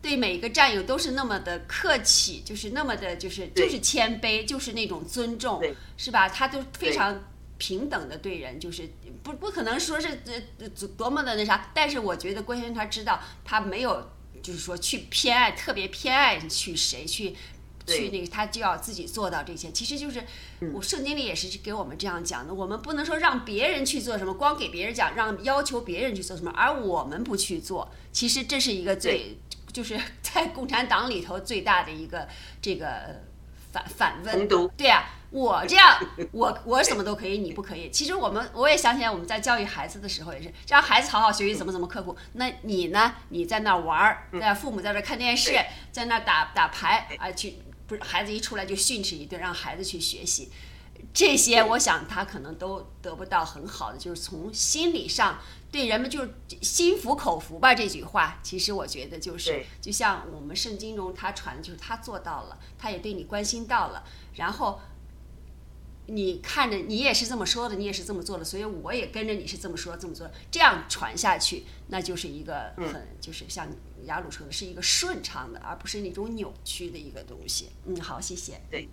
[0.00, 5.60] 对每一个战友都是那么的客气，就是那么的，就是就是谦卑，就是那种尊重，
[5.96, 6.28] 是吧？
[6.28, 7.24] 他都非常。
[7.58, 8.88] 平等的对人，就是
[9.22, 14.10] 不不可能说是呃呃多么的那啥，但是我觉得郭先生他知道他没有，
[14.42, 17.34] 就是说去偏爱特别偏爱去谁去
[17.86, 19.70] 去那个，他就要自己做到这些。
[19.70, 20.24] 其实就是
[20.72, 27.90] 我圣经里也是给我们这样讲的，我们不能说让别人去做什么，光给别人讲，让要求别人去做什么，而我们不去做。
[28.12, 29.38] 其实这是一个最，
[29.72, 32.28] 就是 在共产党里头最大的一个
[32.60, 33.22] 这个
[33.72, 34.48] 反反问。
[34.76, 35.98] 对啊，我这样，
[36.32, 37.90] 我我什么都可以，你不可以。
[37.90, 42.16] 其实我们我也想起来，我们在教育孩子的时候也是，让孩子好好学习，怎么怎么刻苦。
[42.34, 43.14] 那你呢？
[43.30, 45.52] 你在那玩儿，在父母在这看电视，
[45.90, 50.50] 在那打打牌啊，去不是孩子一出来就训斥一顿，让孩子去学习。
[51.12, 55.38] 这些我想他可能都得不到很好的，就是从心理上
[55.70, 56.30] 对人们就是
[56.62, 57.74] 心服口服吧。
[57.74, 64.04] 这句话其实我觉得就是，就像我们圣经中他传的，就是他做到了，他也对你关心到了，
[64.34, 64.80] 然后
[66.06, 73.66] 你看着你也是这么说的，你也是这么做的，所以我也跟着你是这么说这么做，这样传下去，那就是一个很、就是像
[74.04, 77.70] 雅鲁说的，是一个顺畅的，而不是那种扭曲的一个东西。
[77.86, 78.60] 嗯，好，谢谢。
[78.70, 78.88] 对，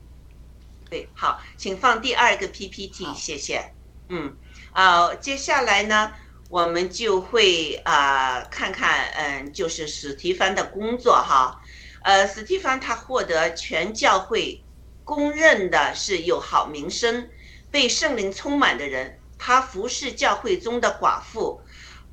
[0.90, 3.74] 对好，请放第二个 PPT，谢谢。
[4.10, 4.36] 嗯，
[4.72, 6.14] 啊、接下来呢，
[6.50, 11.62] 我们就会啊、看看，嗯，就是史蒂芬的工作哈。
[12.02, 14.63] 呃，史蒂芬他获得全教会
[15.04, 17.30] 公认的是有好名声、
[17.70, 19.20] 被圣灵充满的人。
[19.38, 21.60] 他服侍教会中的寡妇，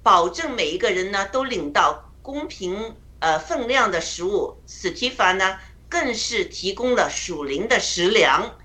[0.03, 4.61] 保证每一个人呢都领到公平呃分量的食物。
[4.67, 8.59] 史提凡呢更是提供了属灵的食粮。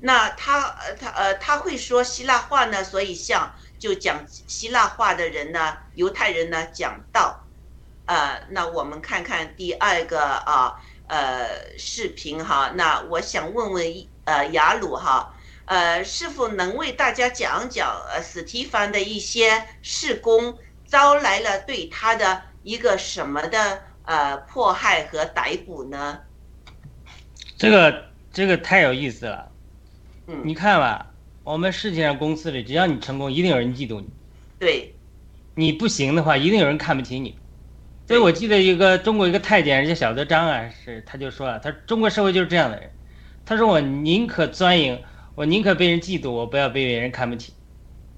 [0.00, 7.44] 那他呃他呃他会说希腊话呢，所以向就讲希腊话的人呢，犹太人呢讲道。
[8.06, 10.74] 呃，那我们看看第二个啊
[11.76, 12.72] 视频哈。
[12.74, 15.34] 那我想问问呃雅鲁哈，
[15.66, 20.56] 呃是否能为大家讲讲呃史蒂凡的一些事工
[20.86, 26.20] 招来了对他的一个什么的呃迫害和逮捕呢？
[27.56, 29.48] 这个这个太有意思了。
[30.26, 31.06] 嗯，你看吧，
[31.44, 34.06] 我们世界上公司里，只要你成功，一定有人嫉妒你；
[34.58, 34.94] 对
[35.54, 37.36] 你不行的话，一定有人看不起你。
[38.12, 42.90] 所以我记得一个中国一个太监人家小德张啊，是他就说啊，他说中国社会就是这样的人，
[43.42, 45.02] 他说我宁可钻营，
[45.34, 47.54] 我宁可被人嫉妒，我不要被别人看不起。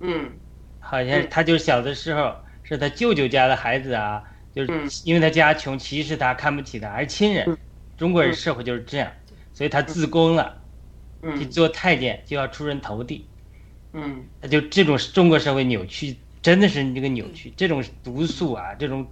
[0.00, 0.32] 嗯
[0.80, 2.34] 好像他就是小的时候
[2.64, 4.20] 是他舅舅家的孩子啊，
[4.52, 7.56] 就是嗯因为他家穷，歧视他，看不起他，而亲人嗯。
[7.96, 9.12] 中国人社会就是这样，
[9.52, 10.60] 所以他自宫了，
[11.38, 13.30] 去嗯做太监就要出人头地。
[13.92, 19.06] 嗯他就这种中国社会扭曲，真的是这个扭曲，这种毒素啊，这种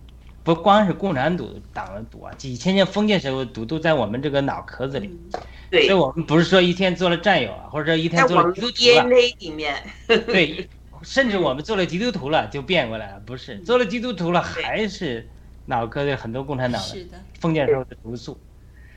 [0.45, 1.37] 不光是共产
[1.73, 5.07] 党的毒啊，几千年封建社会的毒都在我们这个脑壳子里。
[5.09, 5.41] 嗯，
[5.71, 9.77] 对所以，我们不是说一天做了战友啊，或者说一天做了基督徒了，DNA 里面，
[10.07, 10.69] 对，
[11.03, 15.29] 甚至我们做了基督徒了就变过来了，不是做了基督徒了还是
[15.67, 17.07] 脑壳里很多共产党的，
[17.39, 18.37] 封建社会的毒素。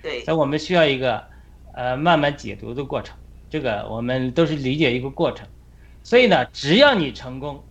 [0.02, 1.24] 对所以我们需要一个
[1.74, 3.16] 呃慢慢解读的过程，
[3.50, 5.48] 这个我们都是理解一个过程。
[6.02, 7.64] 所以呢，只要你成功，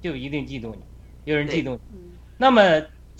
[0.00, 0.78] 就一定嫉妒你，
[1.24, 1.78] 有人嫉妒你。
[1.92, 1.98] 嗯
[2.42, 2.62] 那么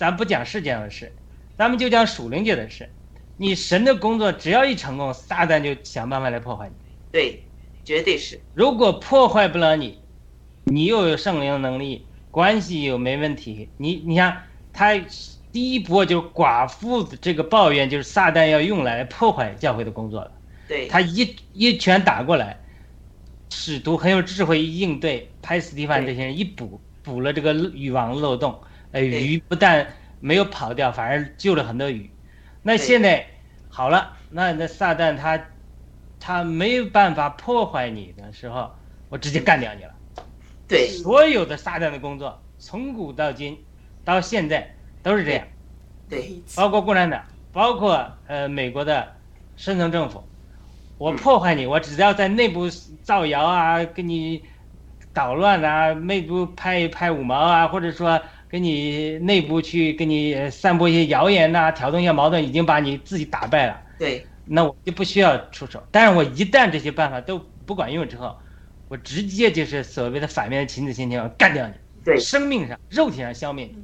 [0.01, 1.13] 咱不讲世界上的事，
[1.55, 2.89] 咱们就讲属灵界的事。
[3.37, 6.73] 你神的工作只要一成功，撒旦就想办法来破坏你。
[7.11, 7.43] 对，
[7.85, 9.99] 绝对是，如果破坏不了你，
[10.63, 14.41] 你又有圣灵的能力，关系又没问题，你你看
[14.73, 14.99] 他
[15.51, 20.31] 第一波就是寡妇的这个抱怨，就是撒旦要用来破坏教会的工作了。
[20.67, 22.59] 对，他一一拳打过来，
[23.51, 28.59] 使徒很有智慧应对，拍斯蒂凡这些人一补补了这个渔网漏洞，
[28.91, 29.87] 呃，鱼不但
[30.19, 32.09] 没有跑掉，反而救了很多鱼。
[32.61, 33.25] 那现在
[33.69, 35.39] 好了，那那撒旦他
[36.19, 38.71] 他没有办法破坏你的时候，
[39.09, 39.91] 我直接干掉你了。
[40.67, 43.57] 对所有的撒旦的工作，从古到今，
[44.05, 45.45] 到现在都是这样。
[46.09, 49.15] 对包括共产党，包括呃美国的
[49.55, 50.23] 深层政府，
[50.97, 52.69] 我嗯破坏你，我只要在内部
[53.01, 54.43] 造谣啊，给你
[55.13, 58.21] 捣乱啊，内部拍一拍五毛啊，或者说
[58.51, 63.81] 给你内部去跟你呃散播一些谣言呐、挑动一些矛盾，已经把你自己打败了。
[63.97, 65.81] 对，那我就不需要出手。
[65.89, 68.37] 但是我一旦这些办法都不管用之后，
[68.89, 71.73] 我直接就是所谓的反面的秦子先天，我干掉你，
[72.03, 73.77] 对生命上、肉体上消灭你，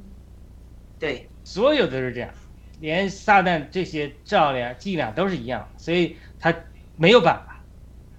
[0.98, 2.28] 对，所有都是这样，
[2.80, 6.54] 连撒旦这些照料伎俩都是一样，所以他
[6.94, 7.64] 没有办法。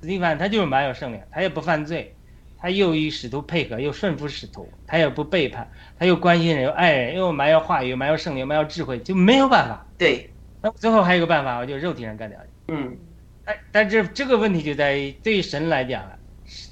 [0.01, 2.15] 斯蒂凡他就是蛮有胜量，他也不犯罪，
[2.61, 9.85] 他又与使徒配合，又顺服使徒，他也不背叛，他又关心人，又爱人，又蛮有话语，又蛮有胜利，又蛮有智慧，就没有办法。
[9.97, 10.29] 对，
[10.61, 12.73] 那最后还有一个办法，我就肉体上干掉你。
[12.73, 12.97] 嗯，
[13.45, 16.19] 但但这这个问题就在于，对于神来讲了，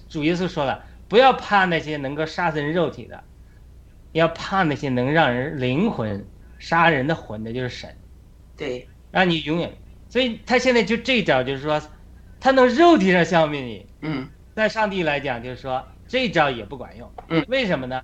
[0.10, 3.24] 主耶稣说了，不要怕那些能够杀死人肉体的，
[4.12, 6.26] 要怕那些能让人灵魂
[6.60, 7.96] 杀人的魂的，就是神，
[8.58, 9.72] 对，让你永远。
[10.10, 11.82] 所以他现在就这一招，就是说，
[12.40, 17.08] 他能肉体上消灭你，嗯，在上帝来讲，就是说这一招也不管用。
[17.30, 18.01] 嗯为什么呢？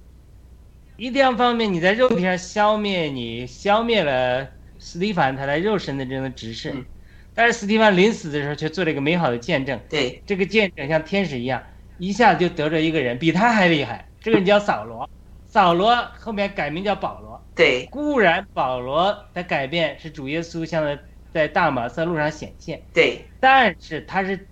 [0.98, 4.48] 一定要方面，你在肉体上消灭你，消灭了
[4.78, 6.86] 斯蒂凡他在肉身的这种指示，嗯
[7.34, 9.80] 但是斯蒂凡临死的时候却做了一个美好的见证。
[9.90, 11.64] 对，这个见证像天使一样，
[11.98, 14.08] 一下子就得着一个人，比他还厉害。
[14.22, 15.10] 这个人叫扫罗，
[15.48, 17.44] 扫罗后面改名叫保罗。
[17.56, 21.02] 对，固然保罗的改变是主耶稣向他
[21.34, 24.48] 在大马色路上显现，对，但是他是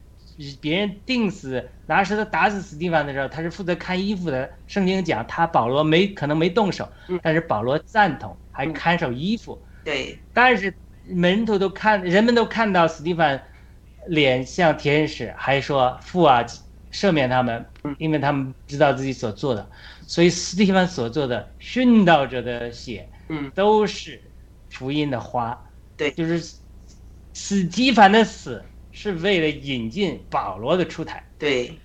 [0.62, 4.50] 别人定死拿石头打死斯蒂凡的时候，他是负责看衣服的。
[4.68, 9.62] 圣经讲他保罗没可能没动手嗯，但是保罗赞同，还嗯看守衣服。
[9.84, 10.74] 对，但是
[11.08, 13.42] 门徒都看，人们都看到斯蒂凡
[14.08, 16.46] 脸像天使，还说父啊，
[16.92, 19.70] 赦免他们嗯，因为他们知道自己所做的。
[20.08, 24.22] 所以斯蒂凡所做的殉道者的血，嗯，都是
[24.70, 25.58] 福音的花。
[25.98, 26.56] 对就是
[27.34, 31.24] 斯蒂凡的死是为了引进保罗的出台。
[31.38, 31.80] 对，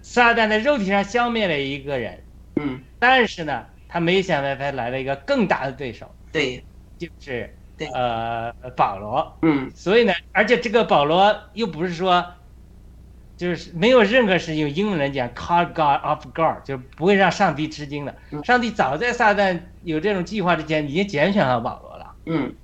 [0.00, 2.24] 撒旦在肉体上消灭了一个人，
[2.56, 6.64] 嗯，但是呢，他没想到他来了一个更大的对手，对，
[6.96, 9.38] 就是对呃保罗。
[9.42, 12.24] 嗯，所以呢，而且这个保罗又不是说，
[13.36, 18.16] 就是没有任何事用英文来讲 caught God off guard，就是不会让上帝吃惊的。
[18.30, 22.56] 嗯上帝早在撒旦有这种计划之前，已经拣选好保罗了，嗯，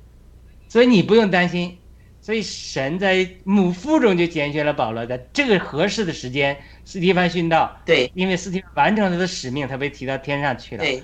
[0.69, 1.79] 所以你不用担心。
[2.25, 10.83] 所以神在母腹中就拣选了保罗，在这个合适的时间，斯蒂凡殉道，对，因为斯蒂凡完成了他的使命，他被提到天上去了。
[10.83, 11.03] 对，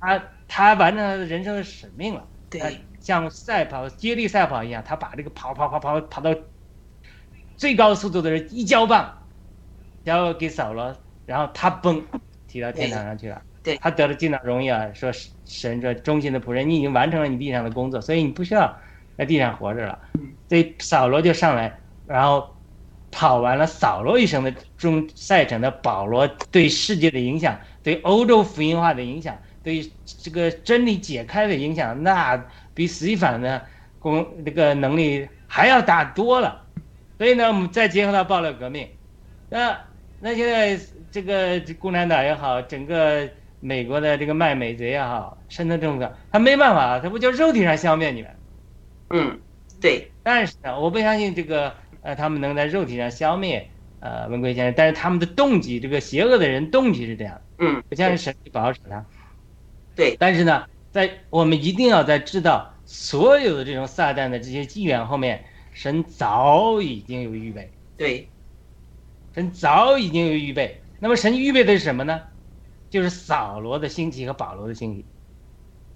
[0.00, 2.26] 他他完成了他的人生的使命了。
[2.48, 2.70] 对他
[3.00, 6.34] 像赛跑、接力赛跑一样，他把这个跑跑跑跑跑到
[7.58, 9.28] 最高速度的人一交棒，
[10.06, 12.02] 交给扫罗，然后他嘣
[12.48, 13.42] 提到天堂上去了。
[13.62, 15.12] 对他得了进到荣耀，说
[15.44, 18.74] 神说忠心的仆人，你已经完成了你地上的工作，所以你不需要
[19.16, 19.98] 在地上活着了。
[20.48, 22.54] 所以扫罗就上来，然后
[23.10, 32.42] 跑完了扫罗一生的中赛程的保罗对世界的影响，对欧洲福音化的影响，对这个真理解开的影响，那
[32.74, 33.62] 比史蒂凡的
[33.98, 36.62] 功这个能力还要大多了。
[37.18, 38.88] 所以呢，我们再结合到暴力革命，
[39.48, 39.78] 那
[40.20, 40.78] 那现在
[41.10, 43.28] 这个共产党也好，整个
[43.60, 48.30] 美国的这个卖美贼也好，深圳政府他没办法，他不就肉体上消灭你们？
[49.12, 49.38] 嗯，
[49.80, 53.70] 对，但是呢，我不相信这个呃，他们能在肉体上消灭
[54.00, 59.06] 呃文贵先生，但是他们的动机，这个邪恶的人动机是这样的，嗯，不像是神去保守他。
[59.94, 68.30] 对，但是呢，在我们一定要在知道所有的这种撒旦的这些纪元后面，神早已经有预备，对，
[69.34, 70.80] 神早已经有预备。
[70.98, 72.22] 那么神预备的是什么呢？
[72.88, 75.04] 就是扫罗的兴起和保罗的兴起。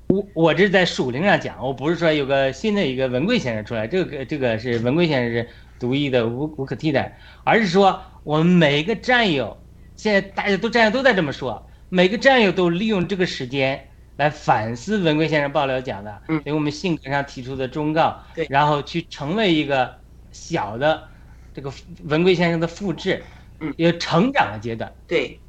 [0.08, 9.56] 我我这是在属灵上讲，我不是说有个新的一个文贵先生出来，这个这个是文贵先生是独一的无无可替代，而是说我们每个战友，
[9.96, 18.46] 现在大家都战友都在这么说，每个战友都利用这个时间来反思文贵先生爆料讲的，给我们性格上提出的忠告，对。
[18.48, 19.92] 然后去成为一个
[20.30, 21.02] 小的
[21.52, 21.72] 这个
[22.04, 23.22] 文贵先生的复制，
[23.58, 23.74] 嗯。
[23.76, 24.92] 有成长的阶段。
[25.08, 25.40] 对，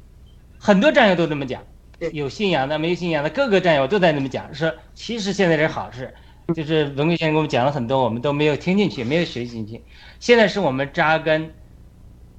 [0.58, 1.66] 很多战友都这么讲对，
[2.12, 6.14] 有信仰的、没有信仰的，各个战友都在那么讲，说其实现在是好事，
[6.54, 9.82] 就是文贵先生给我们讲了很多，我们都没有听进去，没有学习进去。
[10.20, 11.52] 现在是我们扎根，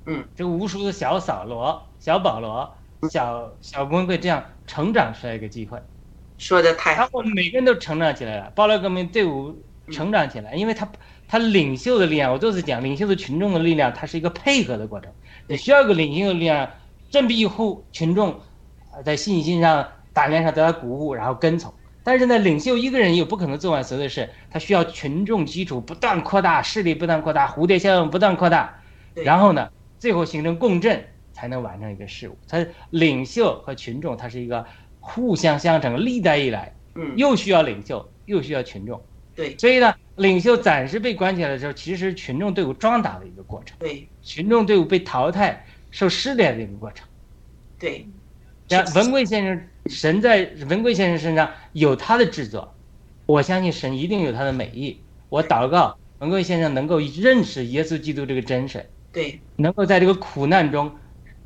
[0.06, 2.73] 嗯，这个无数的小扫罗、小保罗、
[3.10, 5.77] 小小文贵这样成长出来一个机会，
[6.38, 9.56] 说的太好，然后我们每个人都成长起来了，暴乱革命队伍
[9.91, 10.90] 成长起来，因为他
[11.27, 15.11] 他领袖的力量，我就是讲，领袖的群众的力量，它是一个配合的过程，
[15.48, 16.69] 你需要一个领袖的力量，
[17.11, 18.40] 振臂一呼，群众呃
[19.03, 21.73] 在信心上、胆量上得到鼓舞，然后跟从。
[22.03, 28.81] 但是呢，领袖一个人也不可能做完所有的事，他需要群众基础不断扩大，势力不断扩大，蝴蝶效应不断扩大，
[29.13, 29.69] 然后呢，
[29.99, 31.03] 最后形成共振，
[31.34, 32.38] 才能完成一个事物。
[32.47, 34.65] 他领袖和群众，他是一个
[34.99, 38.99] 互相相成，历代以来嗯，又需要领袖，又需要群众。
[39.35, 47.05] 对所以呢，领袖暂时被关起来的时候，其实群众队伍壮大的一个过程，对群众队伍被淘汰、受试炼的一个过程。
[47.77, 48.05] 对，
[48.69, 52.73] 像文贵先生，神在文贵先生身上有他的制作，
[53.25, 55.01] 我相信神一定有他的美意。
[55.29, 60.91] 我祷告文贵先生能够认识耶稣基督这个真神，对能够在这个苦难中，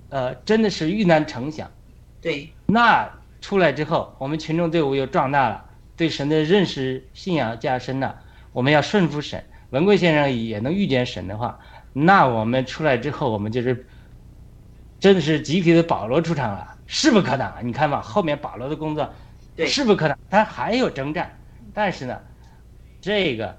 [0.10, 1.72] 呃，真的是遇难成祥。
[2.20, 3.10] 对那
[3.40, 8.20] 出来之后，我们群众队伍又壮大了，对神的认识、信仰加深了。
[8.52, 9.44] 我们要顺服神。
[9.70, 11.58] 文贵先生也能遇见神的话，
[11.94, 13.86] 那我们出来之后，我们就是
[15.00, 17.60] 真的是集体的保罗出场了，势不可挡啊！
[17.64, 19.12] 你看嘛，后面保罗的工作
[19.56, 21.36] 对势不可挡，他还有征战，
[21.74, 22.22] 但是呢，
[23.02, 23.58] 这个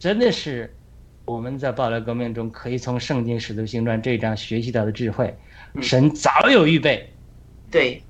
[0.00, 0.76] 真的是
[1.24, 5.38] 我们在保罗革命中可以从《圣经使徒行传》这一章学习到的智慧，
[5.74, 7.08] 嗯神早有预备。
[7.70, 8.02] 对，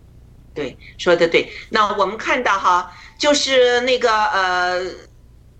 [0.54, 1.52] 对，说的对。
[1.68, 4.80] 那我们看到哈，就是那个呃，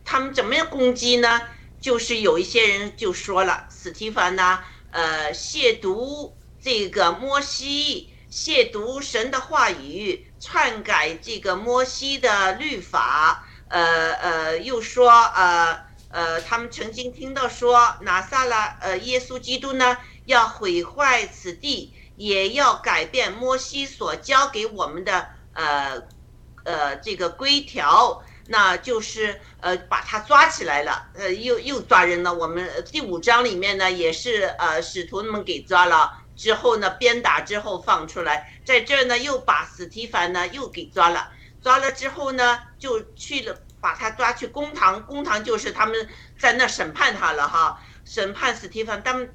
[0.07, 1.43] 他们怎么样攻击呢？
[1.79, 4.61] 就是有一些人就说了，史提凡呐，
[4.91, 15.79] 呃，亵渎这个摩西，亵渎神的话语，篡改这个摩西的律法，呃呃，又说呃
[16.09, 21.93] 呃，他们曾经听到说拿撒勒呃耶稣基督呢要毁坏此地。
[22.15, 26.03] 也要改变摩西所教给我们的呃
[26.63, 32.33] 呃这个规条，那就是呃把他抓起来了，呃又又抓人了。
[32.33, 41.31] 我们第五章里面呢也是呃使徒们给抓了之后呢鞭打之后放出来，在这儿呢又把史提凡呢又给抓了，
[41.63, 49.35] 抓了之后呢就去了把他抓去公堂，公堂就是他们在那审判他了哈，审判史提凡，他们。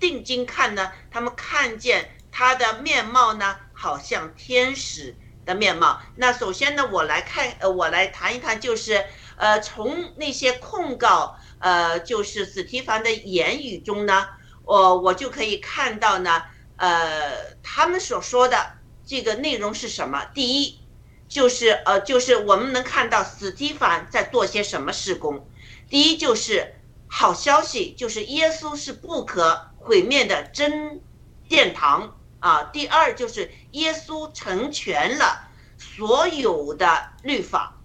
[0.00, 5.14] 定睛看呢，他们看见他的面貌呢，好像天使
[5.46, 6.02] 的面貌。
[6.16, 9.02] 那首先呢，我来看，呃，我来谈一谈，就是
[9.36, 14.26] 呃，从那些控告，呃，就是史提凡的言语中呢，
[14.64, 16.42] 我我就可以看到呢，
[16.76, 18.72] 呃，他们所说的
[19.06, 20.24] 这个内容是什么？
[20.34, 20.80] 第一，
[21.28, 25.46] 就是呃，就是我们能看到史蒂凡在做些什么事工。
[25.88, 26.74] 第一就是
[27.06, 29.70] 好消息，就是耶稣是不可。
[29.86, 31.02] 毁灭的真
[31.46, 32.62] 殿堂啊！
[32.72, 35.46] 第二就是耶稣成全了
[35.76, 37.76] 所有的律法，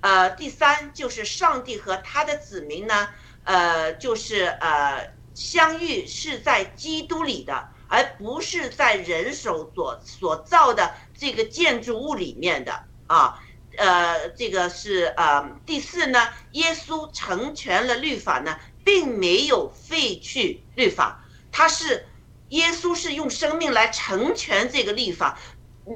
[0.00, 3.10] 呃，第三就是上帝和他的子民呢，
[3.44, 13.40] 呃，就是呃相遇是在基督里的，而不是在人手所所造的这个建筑物里面的啊。
[13.78, 18.54] 呃，这个是呃第四呢，耶稣成全了律法呢，
[18.84, 21.24] 并没有废去律法。
[21.50, 22.06] 他是
[22.50, 25.38] 耶稣是用生命来成全这个律法，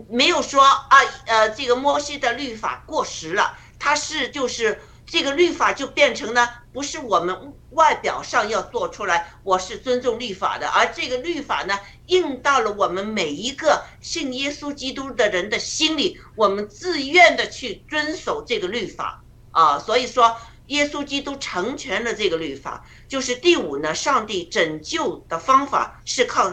[0.09, 0.89] 没有说啊
[1.27, 19.23] 呃这个摩西的律法过时了，他是就是这个律法就变成呢不是我们外表上要做出来，我是尊重律法的，而这个律法呢印到了我们每一个信耶稣基督的人的心里，我们自愿的去遵守这个律法
[19.53, 20.37] 啊，所以说。
[20.69, 23.95] 耶稣基督成全了这个律法，就是第五呢。
[23.95, 26.53] 上帝拯救的方法是靠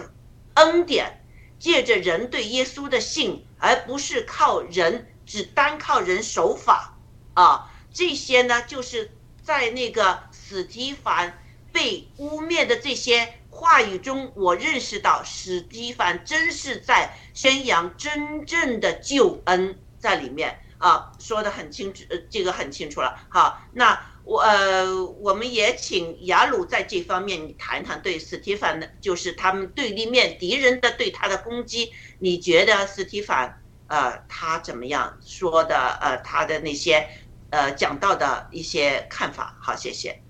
[0.54, 1.26] 恩典，
[1.58, 6.96] 借着人对耶稣的信，而不是靠人，只单靠人守法
[7.34, 7.72] 啊。
[7.92, 9.10] 这些呢，就是
[9.42, 10.22] 在那个
[10.54, 20.60] 史提凡被污蔑的这些话语中，我认识到史提凡真是在宣扬真正的救恩在里面。
[20.78, 23.18] 啊，说的很清楚，呃，这个很清楚了。
[23.30, 35.98] 好，那我呃，我们也请雅鲁在这方面你谈谈对史提凡的，就是他们对立面敌人的对他的攻击，你觉得史提凡呃他怎么样说的？
[36.02, 37.08] 呃，他的那些
[37.50, 39.58] 呃讲到的一些看法。
[39.60, 40.23] 好，谢谢。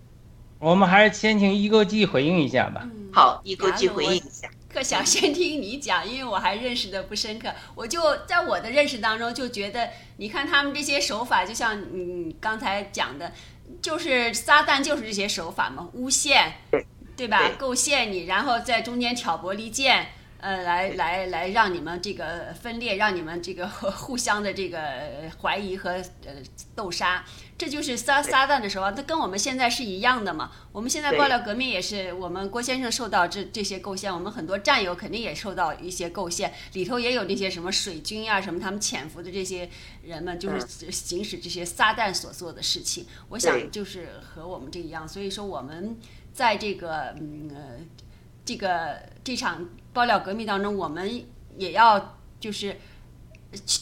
[0.63, 2.81] 我们还是先请一勾记回应一下吧。
[2.83, 4.49] 嗯，好，一勾记回应一下。
[4.69, 13.33] 可想先听你讲，因为我还认识的不深刻，我就在我的认识当中就觉得，你看他们这些手法，就像你刚才讲的，
[13.81, 16.53] 就是撒旦就是这些手法嘛，诬陷，
[17.17, 17.39] 对吧？
[17.39, 20.07] 对构陷你，然后在中间挑拨离间，
[20.43, 23.65] 呃，来来来让你们这个分裂，让你们这个
[23.95, 24.77] 互相的这个
[25.41, 25.91] 怀疑和
[26.25, 26.33] 呃
[26.75, 27.23] 斗杀，
[27.57, 30.51] 这就是撒撒旦的时候，它跟我们现在是一样的嘛。
[30.73, 39.69] 我们现在对爆料革命也是，我们郭先生受到这这些构陷，我们很多战友肯定也受到一些构陷，里头也有那些什么水军啊，什么他们潜伏的这些
[40.03, 43.05] 人们，就是行使这些撒旦所做的事情。
[43.29, 45.97] 我想就是和我们这一样，所以说我们
[46.33, 47.77] 在这个嗯呃
[48.43, 51.23] 这个这场爆料革命当中，我们
[51.57, 52.79] 也要就是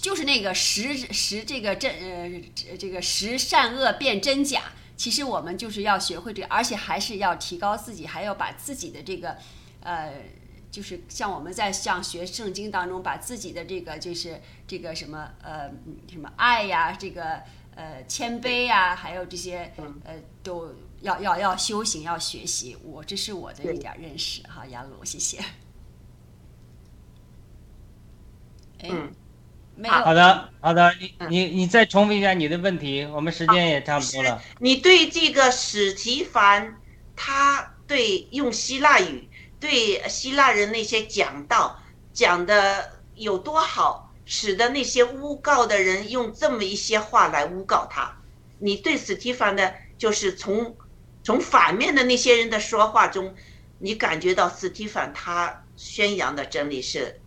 [0.01, 4.63] 就是那个识识这个真呃这个识善恶辨真假。
[4.95, 9.37] 其实我们就是要学会这，而且还是要提高自己，还要把自己的这个
[9.79, 10.13] 呃。
[10.71, 15.69] 就是像我们在像学圣经当中，把自己的这个就是这个什么呃
[16.09, 17.41] 什么爱呀，这个
[17.75, 19.73] 呃谦卑呀，还有这些
[20.05, 22.77] 呃都要要要修行要学习。
[22.85, 25.43] 我这是我的一点认识哈，杨璐，谢谢。
[28.83, 28.89] 哎，
[29.75, 29.93] 没有。
[29.93, 34.41] 好的，好的，你你你再重复一下你的问题，我们时间也差不多了。
[34.59, 36.75] 你对这个史提凡，
[37.15, 39.27] 他对用希腊语。
[39.59, 41.79] 对希腊人那些讲道
[42.11, 48.11] 讲的有多好，使得那些诬告的人用这么一些话来诬告他。
[48.57, 50.75] 你对史提凡的，就是从
[51.21, 53.35] 从反面的那些人的说话中，
[53.77, 57.20] 你感觉到史蒂凡他宣扬的真理是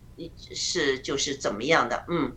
[0.55, 2.05] 是就是怎么样的？
[2.09, 2.33] 嗯，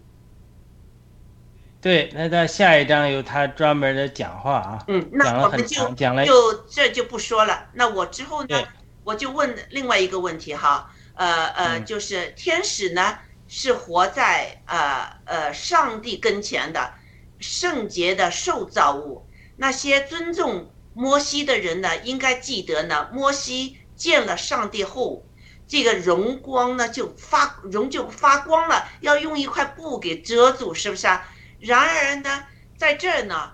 [1.82, 7.70] 对，那到下一章有他专门的讲话啊，嗯，那我们就就这就不说了。
[7.74, 8.64] 那我之后呢？
[9.04, 16.94] 我就问另外一个问题哈，呃呃，就是天使呢是活在呃呃上帝跟前的
[17.40, 19.26] 圣洁的受造物，
[19.56, 25.24] 那些尊重摩西的人呢，应该记得呢，摩西见了上帝后，
[25.68, 31.28] 这个荣光呢就发荣就发光了，要用一块布给遮住，是不是啊？
[31.60, 32.46] 然而呢，
[32.78, 33.52] 在这儿呢，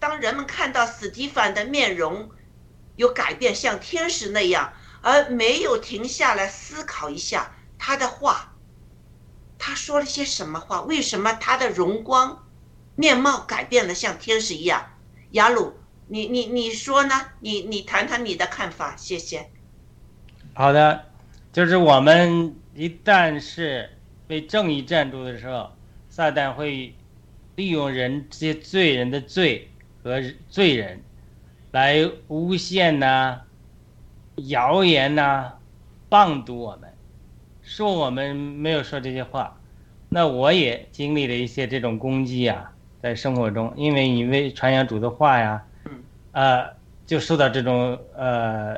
[0.00, 2.30] 当人们看到史蒂凡的面容。
[2.96, 4.72] 有改变，像天使那样，
[5.02, 8.54] 而没有停下来思考一下他的话，
[9.58, 10.82] 他说了些什么话？
[10.82, 12.46] 为什么他的荣光
[12.94, 14.92] 面貌改变了，像天使一样？
[15.32, 15.76] 雅鲁，
[16.06, 17.32] 你你你说呢？
[17.40, 19.50] 你你谈谈你的看法，谢谢。
[20.54, 21.06] 好的，
[21.54, 23.88] 就是我们一旦是
[24.26, 25.70] 被正义站住的时候，
[26.10, 26.92] 撒旦会
[27.54, 29.68] 利用人这些罪人的罪
[30.02, 31.00] 和罪人。
[31.70, 33.38] 来诬陷呐，
[34.48, 35.52] 谣言呐，
[36.10, 36.92] 谤读我们，
[37.62, 39.56] 说我们没有说这些话。
[40.08, 45.64] 那我也经历了一些这种攻击啊，在生活中，因为你为传扬主的话呀，
[46.32, 46.66] 呃，
[47.06, 48.76] 就受到这种呃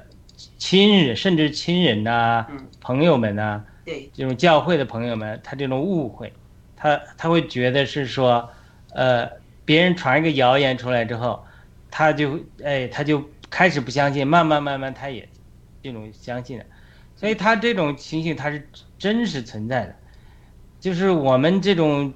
[0.59, 2.47] 亲人甚至亲人呐，
[2.81, 4.11] 朋友们呐，对。
[4.15, 6.33] 这种教会的朋友们，他这种误会，
[6.77, 8.49] 他他会觉得是说，
[8.93, 9.29] 呃，
[9.65, 11.43] 别人传一个谣言出来之后。
[11.89, 15.27] 他就哎，他就开始不相信，慢慢慢慢，他也
[15.83, 16.65] 这种相信了，
[17.15, 18.69] 所以他这种情形他是
[18.99, 19.97] 真实存在的，
[20.79, 22.13] 就是我们这种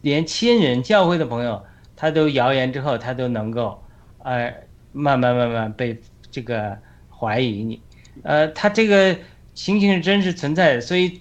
[0.00, 1.62] 连亲人、教会的朋友，
[1.94, 3.82] 他都谣言之后，他都能够，
[4.22, 4.50] 呃，
[4.92, 6.00] 慢慢慢慢被
[6.30, 6.78] 这个
[7.20, 7.82] 怀疑你，
[8.22, 9.14] 呃，他这个
[9.52, 11.20] 情形是真实存在的，所以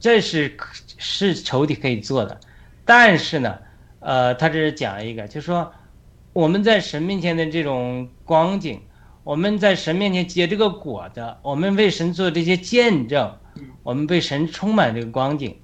[0.00, 0.56] 这是
[0.98, 2.40] 是仇敌可以做的，
[2.84, 3.58] 但是呢，
[4.00, 5.72] 呃，他这是讲一个，就是说。
[6.34, 8.80] 我们在神面前的这种光景，
[9.22, 13.36] 我们在神面前结这个果的，我们为神做这些见证，
[13.82, 15.54] 我们被神充满这个光景，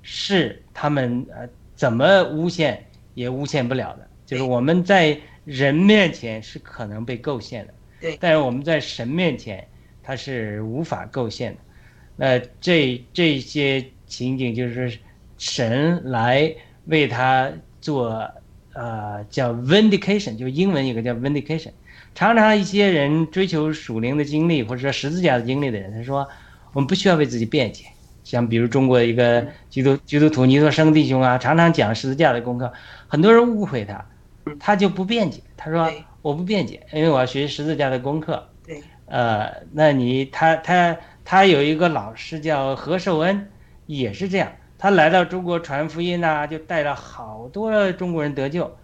[0.00, 4.08] 是他们呃怎么诬陷也诬陷不了的。
[4.24, 9.66] 就是我们在人面前是可能被构陷的，对，但是我们在神面前
[10.02, 11.58] 他是无法构陷的。
[12.16, 14.98] 那这这些情景就是
[15.38, 16.54] 神来
[16.84, 17.50] 为他
[17.80, 18.30] 做。
[18.74, 21.68] 呃，叫 vindication，就英文有个叫 vindication。
[22.14, 26.26] 常常一些人追求属灵的经历，或者说十字架的经历的人，他说
[26.72, 27.84] 我们不需要为自己辩解。
[28.24, 32.72] 像比如中国一个基督基督徒尼多生弟兄啊，常常讲十字架的功课，
[33.08, 34.02] 很多人误会他，
[34.58, 35.42] 他就不辩解。
[35.54, 35.92] 他说
[36.22, 38.48] 我不辩解，因为我要学十字架的功课。
[38.64, 38.82] 对。
[39.06, 43.50] 呃，那你他他他有一个老师叫何寿恩，
[43.86, 44.50] 也是这样。
[44.78, 48.74] 他来到中国传福音呐，就带了好多中国人得救，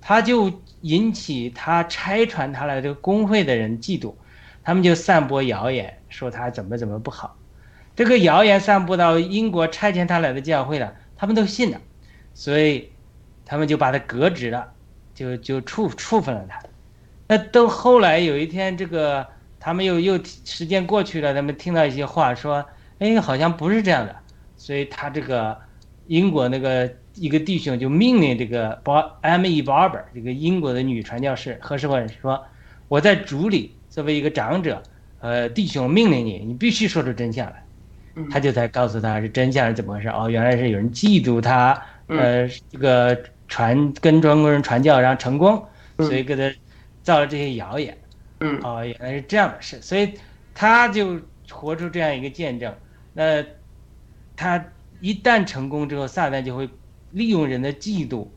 [0.00, 4.14] 他就引起他拆传他来这个工会的人嫉妒，
[4.64, 7.36] 他们就散播谣言，说他怎么怎么不好。
[7.94, 11.80] 这个谣言散布到英国拆迁他来的教会了，他们都信了，
[12.34, 12.90] 所以
[13.44, 14.72] 他们就把他革职了，
[15.14, 16.60] 就就处处分了他。
[17.28, 19.26] 那到后来有一天，这个
[19.60, 22.64] 他们又又时间过去了，他们听到一些话说，
[22.98, 24.16] 哎，好像不是这样的。
[24.56, 25.56] 所以他这个
[26.06, 28.80] 英国那个一个弟兄就命令这个
[29.20, 29.44] M.
[29.44, 29.62] E.
[29.62, 32.44] Barber 这个英国的女传教士何世文说
[32.88, 34.82] ：“我在主里作为一个长者，
[35.20, 37.62] 呃，弟兄命令你，你必须说出真相来。”
[38.32, 45.64] 他就才告诉他是真相是怎么回事哦，原来是有人嫉妒他，呃，这个传跟中国人传教然后成功，
[45.98, 46.52] 所以给他
[47.08, 47.96] 造了这些谣言。
[48.40, 50.12] 嗯，哦，原来是这样的事，所以
[50.54, 51.20] 他就
[51.50, 52.74] 活出这样一个见证。
[53.14, 53.42] 那。
[54.40, 54.64] 他
[55.00, 56.70] 一旦成功之后，撒旦就会
[57.10, 58.28] 利用人的嫉妒、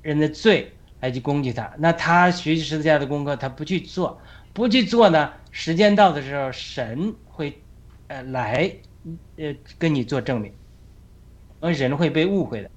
[0.00, 0.70] 人的罪
[1.00, 1.68] 来去攻击他。
[1.76, 4.20] 那他学习十字架的功课，他不去做，
[4.52, 5.32] 不去做呢？
[5.50, 7.60] 时间到的时候，神会，
[8.06, 8.72] 呃，来，
[9.38, 10.52] 呃，跟你做证明。
[11.58, 12.70] 而人会被误会的。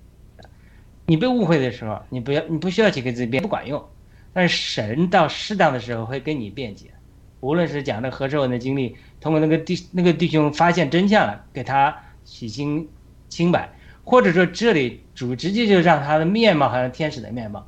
[1.06, 3.88] 你被误会的时候，你不要，你不需要去给自己辩，不管用。
[4.36, 6.92] 但是神到适当的时候会跟你辩解，
[7.40, 12.86] 无论是讲的何寿文的经历，通过那个弟那个弟兄发现真相了，给他洗清
[13.30, 17.66] 清白，或者说这里主直接就让他的面貌好像天使的面貌。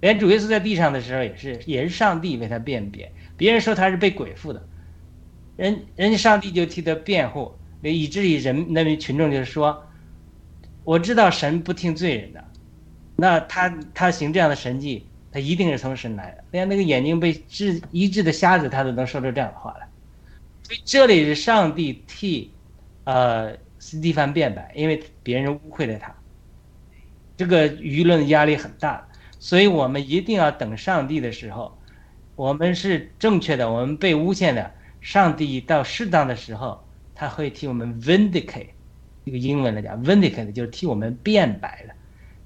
[0.00, 3.12] 连主耶稣在地上的时候也是，也是上帝为他辨别。
[3.36, 4.60] 别人说他是被鬼附的，
[5.56, 9.86] 人人家上帝就替他辩护，以至于人那边群众就是说。
[10.82, 12.44] 我知道神不听罪人的，
[13.16, 16.44] 那他他行这样的神迹，他一定是从神来的。
[16.52, 19.88] 连那个眼睛被治医治的瞎子，他都能说出这样的话来。
[20.62, 22.52] 所以这里是上帝替，
[23.02, 26.14] 呃，斯蒂凡辩白，因为别人误会了他。
[27.36, 29.04] 这个舆论压力很大，
[29.40, 31.76] 所以我们一定要等上帝的时候，
[32.36, 38.68] 我们是正确的，我们被诬陷的，上帝到适当的时候，他会替我们 vindicate。
[39.26, 41.94] 这个英文来讲，vindicate 就是替我们辩白的，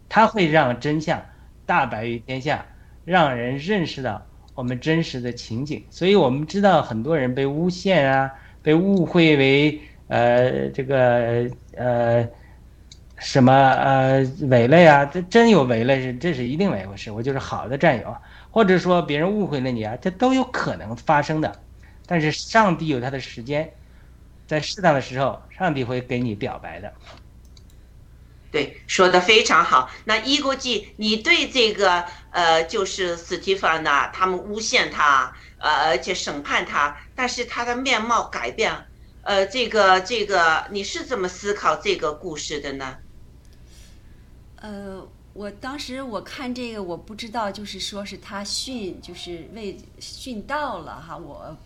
[0.09, 1.23] 他会让真相
[1.67, 2.65] 大白于天下，
[3.09, 4.25] 让人认识到
[4.55, 5.85] 我们真实的情景。
[5.91, 8.33] 所以我们知道很多人被诬陷啊，
[8.63, 12.29] 被误会为呃这个呃
[13.17, 18.17] 什么呃伪类啊，这真有伪类是这是一定伪回事，我就是好的战友，
[18.51, 21.61] 或者说别人误会了你啊，这都有可能发生的。
[22.07, 23.71] 但是上帝有他的时间。
[24.49, 26.91] 在适当的时候，上帝会给你表白的。
[28.51, 29.91] 对，说的非常好。
[30.07, 38.87] 那伊国际，你对这个呃，就是斯蒂芬呐，他们诬陷他，呃，而且审判他，但是他的面貌改变，
[39.23, 42.97] 呃，这个这个，你是怎么思考这个故事的呢？
[44.57, 45.09] 呃。
[45.35, 51.57] 我当时我看这个，我不知道，就是说是他训，就是为训到了哈，我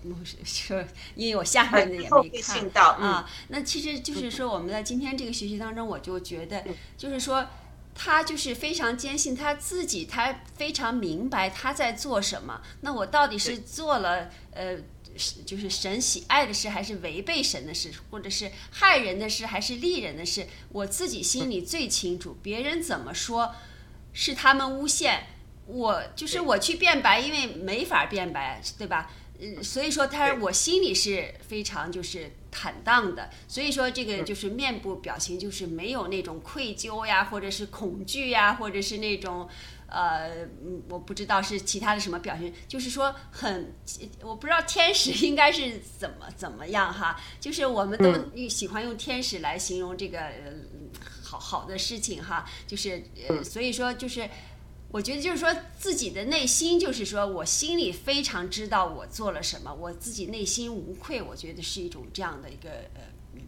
[0.44, 0.84] 说，
[1.14, 2.68] 因为我下面的也没看
[3.00, 3.26] 啊。
[3.48, 6.62] 那其实就是说，我们在今天这个学习当中，我就觉得，
[6.98, 7.46] 就是说，
[7.94, 12.60] 他就是非常坚信他自己，他非常明白他在做什么。
[12.80, 14.76] 那我到底是做了呃？
[15.44, 20.46] 就是神喜爱的事，还是违背神的事，或者是害人的事，还是利人的事？
[20.70, 22.34] 我自己心里最清楚。
[22.42, 23.54] 别人怎么说，
[24.14, 25.26] 是他们诬陷
[25.66, 29.10] 我，就是我去辩白，因为没法辩白，对吧？
[29.42, 33.28] 嗯，所以说他我心里是非常就是坦荡的。
[33.48, 39.48] 所以说这个就是面部表情就是没有那种愧疚呀，或者是恐惧呀，或者是那种。
[39.94, 40.48] 呃，
[40.88, 43.74] 我不知道是其他的什么表情，就是说很，
[44.22, 50.32] 我不知道天使应该是怎么怎么样哈，就是我们都喜欢用天使来形容这个
[51.22, 54.26] 好好的事情哈，就是呃，所以说就是
[54.92, 63.00] 我觉得就是说自己的内心就是说我心里非常知道我做了什么，我自己内心无愧，我觉得是一种这样的一个呃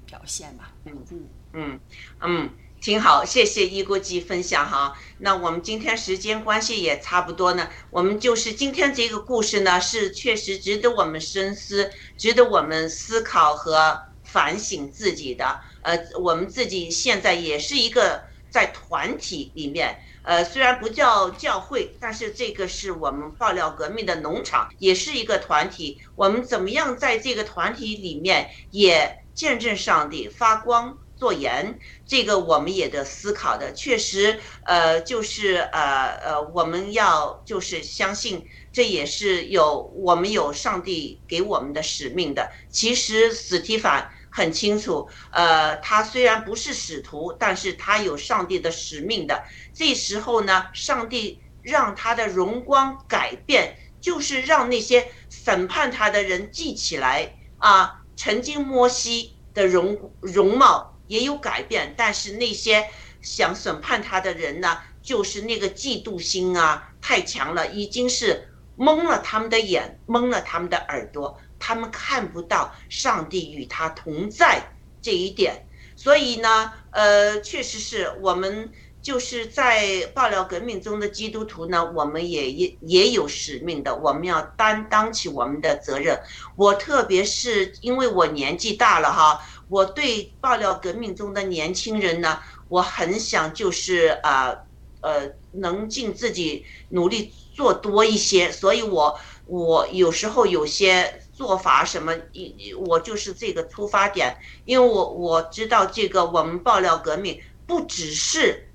[0.06, 0.72] 表现吧。
[0.86, 1.80] 嗯嗯嗯
[2.22, 2.50] 嗯。
[2.80, 4.94] 挺好，谢谢一国际分享哈。
[5.16, 15.58] 那我们今天时间关系也差不多呢，我们就是今天这个故事呢，是确实值得我们深思，值得我们思考和反省自己的。
[15.80, 26.00] 呃，我们自己现在也是一个在团体里面，呃，虽然不叫教会，但是这个是我们爆料革命的农场，也是一个团体。
[26.16, 30.98] 我们怎么样在这个团体里面也见证上帝发光？
[31.16, 33.72] 做盐，这个我们也得思考的。
[33.72, 42.50] 确实，呃，就是呃呃，我们要就是相信，这也是有我们有上帝给我们的使命的。
[42.68, 49.44] 其实史提凡很清楚，呃，他虽然不是使徒，但是他有上帝的使命的。
[49.72, 60.90] 这时候呢，上帝让他的荣光改变，就是让那些审判他的人记起来啊，曾经摩西的容容貌。
[61.06, 62.88] 也有改变，但是那些
[63.20, 74.62] 想审判他的人呢，就是那个嫉妒心啊太强了，已经是蒙了他们的眼，蒙了他们的耳朵，他们看不到上帝与他同在
[75.00, 75.66] 这一点。
[75.96, 78.70] 所以呢，呃，确实是我们
[79.00, 86.18] 就是在爆料革命中的基督徒呢，我们也也也有使命的，我们要担当起我们的责任。
[86.56, 89.40] 我特别是因为我年纪大了哈。
[89.68, 94.54] 我对爆料革命中的年轻人呢，我很想就是啊，
[95.00, 108.68] 呃，能尽自己努力做多一些，所以我我有时候有些做法什么，一我就是这个出发点，因为我我知道这个我们爆料革命不只是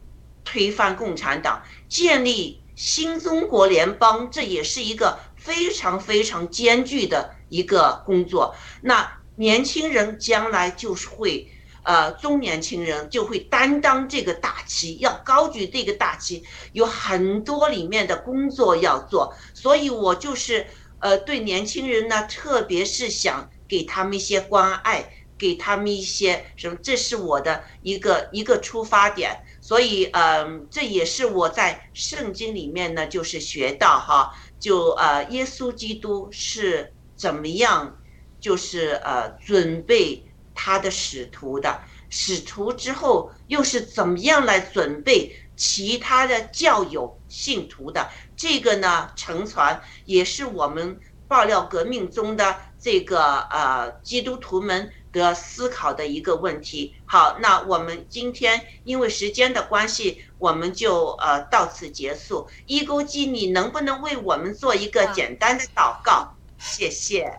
[0.43, 8.53] 推翻共产党，建立新中国联邦，这也是一个非常非常艰巨的一个工作。
[8.81, 11.49] 那年轻人将来就是会。
[11.81, 20.67] 呃，中年轻人就会担当这个大旗，要高举这个大旗，有很多里面的工作要做，所以我就是
[20.99, 37.97] 呃，对年轻人呢，特别是想给他们一些关爱，给他们一些什么，这是我的一个一个出发点，所以呃，这也是我在圣经里面呢，就是学到哈，就呃，耶稣基督是怎么样，
[38.39, 40.23] 就是呃，准备。
[40.61, 48.09] 他的使徒的使徒之后，又是怎么样来准备其他的教友信徒的？
[48.39, 50.97] 这个呢，乘船也是我们
[51.27, 56.95] 爆料革命中的这个呃基督徒们的思考的一个问题。
[57.05, 62.47] 好，那我们今天因为时间的关系，我们就呃到此结束。
[62.65, 66.33] 一钩机，你能不能为我们做一个简单的祷告？
[66.57, 67.37] 谢谢。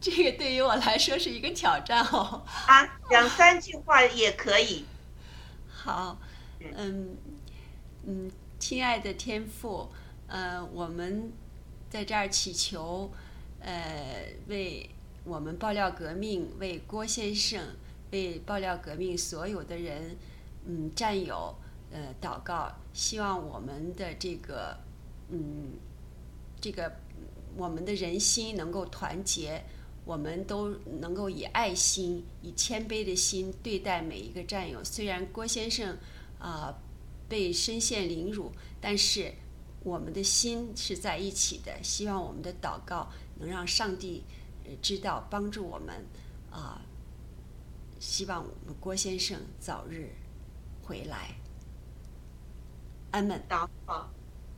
[0.00, 2.44] 这个对于我来说是一个挑战哦。
[2.66, 4.84] 啊，两三句话也可以。
[5.68, 6.16] 好，
[6.60, 7.16] 嗯
[8.06, 8.30] 嗯，
[8.68, 9.88] 亲爱的天父，
[10.26, 11.30] 呃，我们
[11.88, 13.08] 在这儿祈求，
[13.60, 14.90] 呃，为
[15.22, 17.64] 我们爆料革命，为郭先生，
[18.10, 20.16] 为爆料革命所有的人，
[20.64, 21.54] 嗯，战友，
[21.92, 24.76] 呃，祷告，希望我们的这个，
[25.30, 25.74] 嗯，
[26.60, 26.90] 这个
[27.56, 29.62] 我们的人心能够团结。
[30.04, 30.70] 我们都
[31.00, 34.82] 能够以爱心、以谦卑的心对待每一个战友。
[34.82, 35.96] 虽然郭先生
[36.40, 36.76] 啊
[37.28, 39.34] 被深陷凌辱，但是
[39.82, 41.72] 我们的心是在一起的。
[41.82, 43.08] 希望我们的祷告
[43.38, 44.24] 能让上帝
[44.82, 46.06] 知道，帮助我们
[46.50, 46.80] 啊。
[47.98, 50.10] 希望我们郭先生早日
[50.82, 51.34] 回来。
[53.12, 53.42] 阿门。
[53.48, 54.10] 祷告。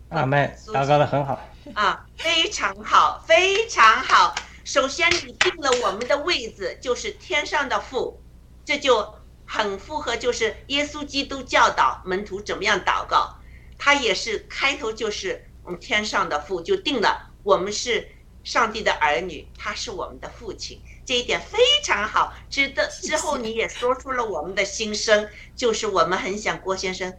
[0.08, 0.56] 阿门。
[0.66, 1.38] 祷告的很好。
[1.74, 4.34] 啊，非常好，非常好。
[4.64, 8.20] 首先，你定了我们的位置，就是天上的父，
[8.64, 9.14] 这就
[9.48, 13.36] 很符合，就是耶稣基督教导门徒怎么样祷告。
[13.78, 18.06] 他也是开头就是我们天上的父，就定了我们是
[18.44, 22.34] 上帝的儿女，他是我们的父亲，这一点非常好。
[22.50, 27.12] 值得之后，你也说出了我们的心声，就是我们很想郭先生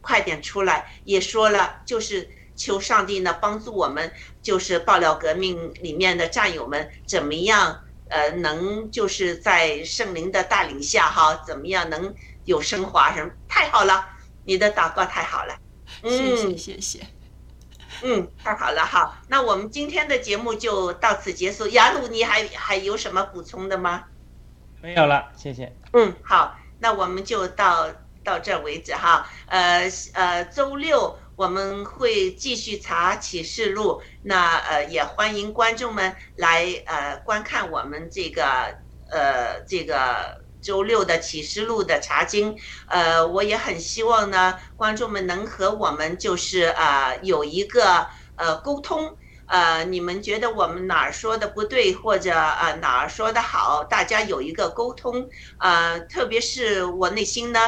[0.00, 2.28] 快点出来，也说了就是。
[2.56, 7.84] 求上帝呢帮助我们，就是爆料革命里面的战友们怎么样？
[8.10, 12.12] 呃，能就是在圣灵的带领下哈，怎么样能
[12.44, 13.14] 有升华？
[13.14, 13.30] 什么？
[13.48, 14.04] 太好了，
[14.44, 15.56] 你的祷告太好了。
[16.02, 17.00] 谢谢谢谢。
[18.02, 19.22] 嗯，太好了哈。
[19.28, 21.68] 那我们今天的节目就到此结束。
[21.68, 24.04] 雅鲁，你还还有什么补充的吗？
[24.80, 25.72] 没有了，谢谢。
[25.92, 27.88] 嗯，好，那我们就到
[28.24, 29.28] 到这为止哈。
[29.46, 31.16] 呃呃，周六。
[31.40, 38.42] 我们会继续查启示录，那呃也欢迎观众们来呃观看我们这个
[39.10, 42.54] 呃这个周六的启示录的查经，
[42.88, 48.06] 呃我也很希望呢观众们能和我们就是呃有一个
[48.36, 55.26] 呃沟通，呃你们觉得我们哪儿说的不对，或者呃哪儿说的好，大家有一个沟通，
[55.58, 57.60] 呃特别是我内心呢。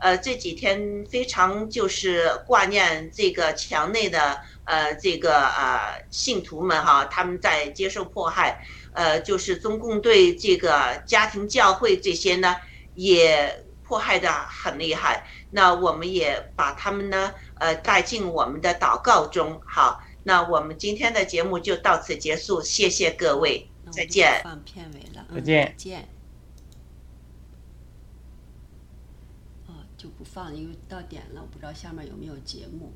[0.00, 8.64] 呃，这几天非常就是挂念这个墙内的呃这个呃信徒们哈，他们在接受迫害，
[8.94, 12.56] 呃，就是中共对这个家庭教会这些呢
[12.94, 15.26] 也迫害的很厉害。
[15.50, 19.60] 那我们也把他们呢呃带进我们的祷告中。
[19.66, 24.40] 好，那我们今天的节目就到此结束，谢谢各位，再见。
[24.42, 25.66] 放片尾了，再见。
[25.66, 26.08] 再见。
[29.96, 32.92] 就不放，因为到点了，我不知道下面有没有节目，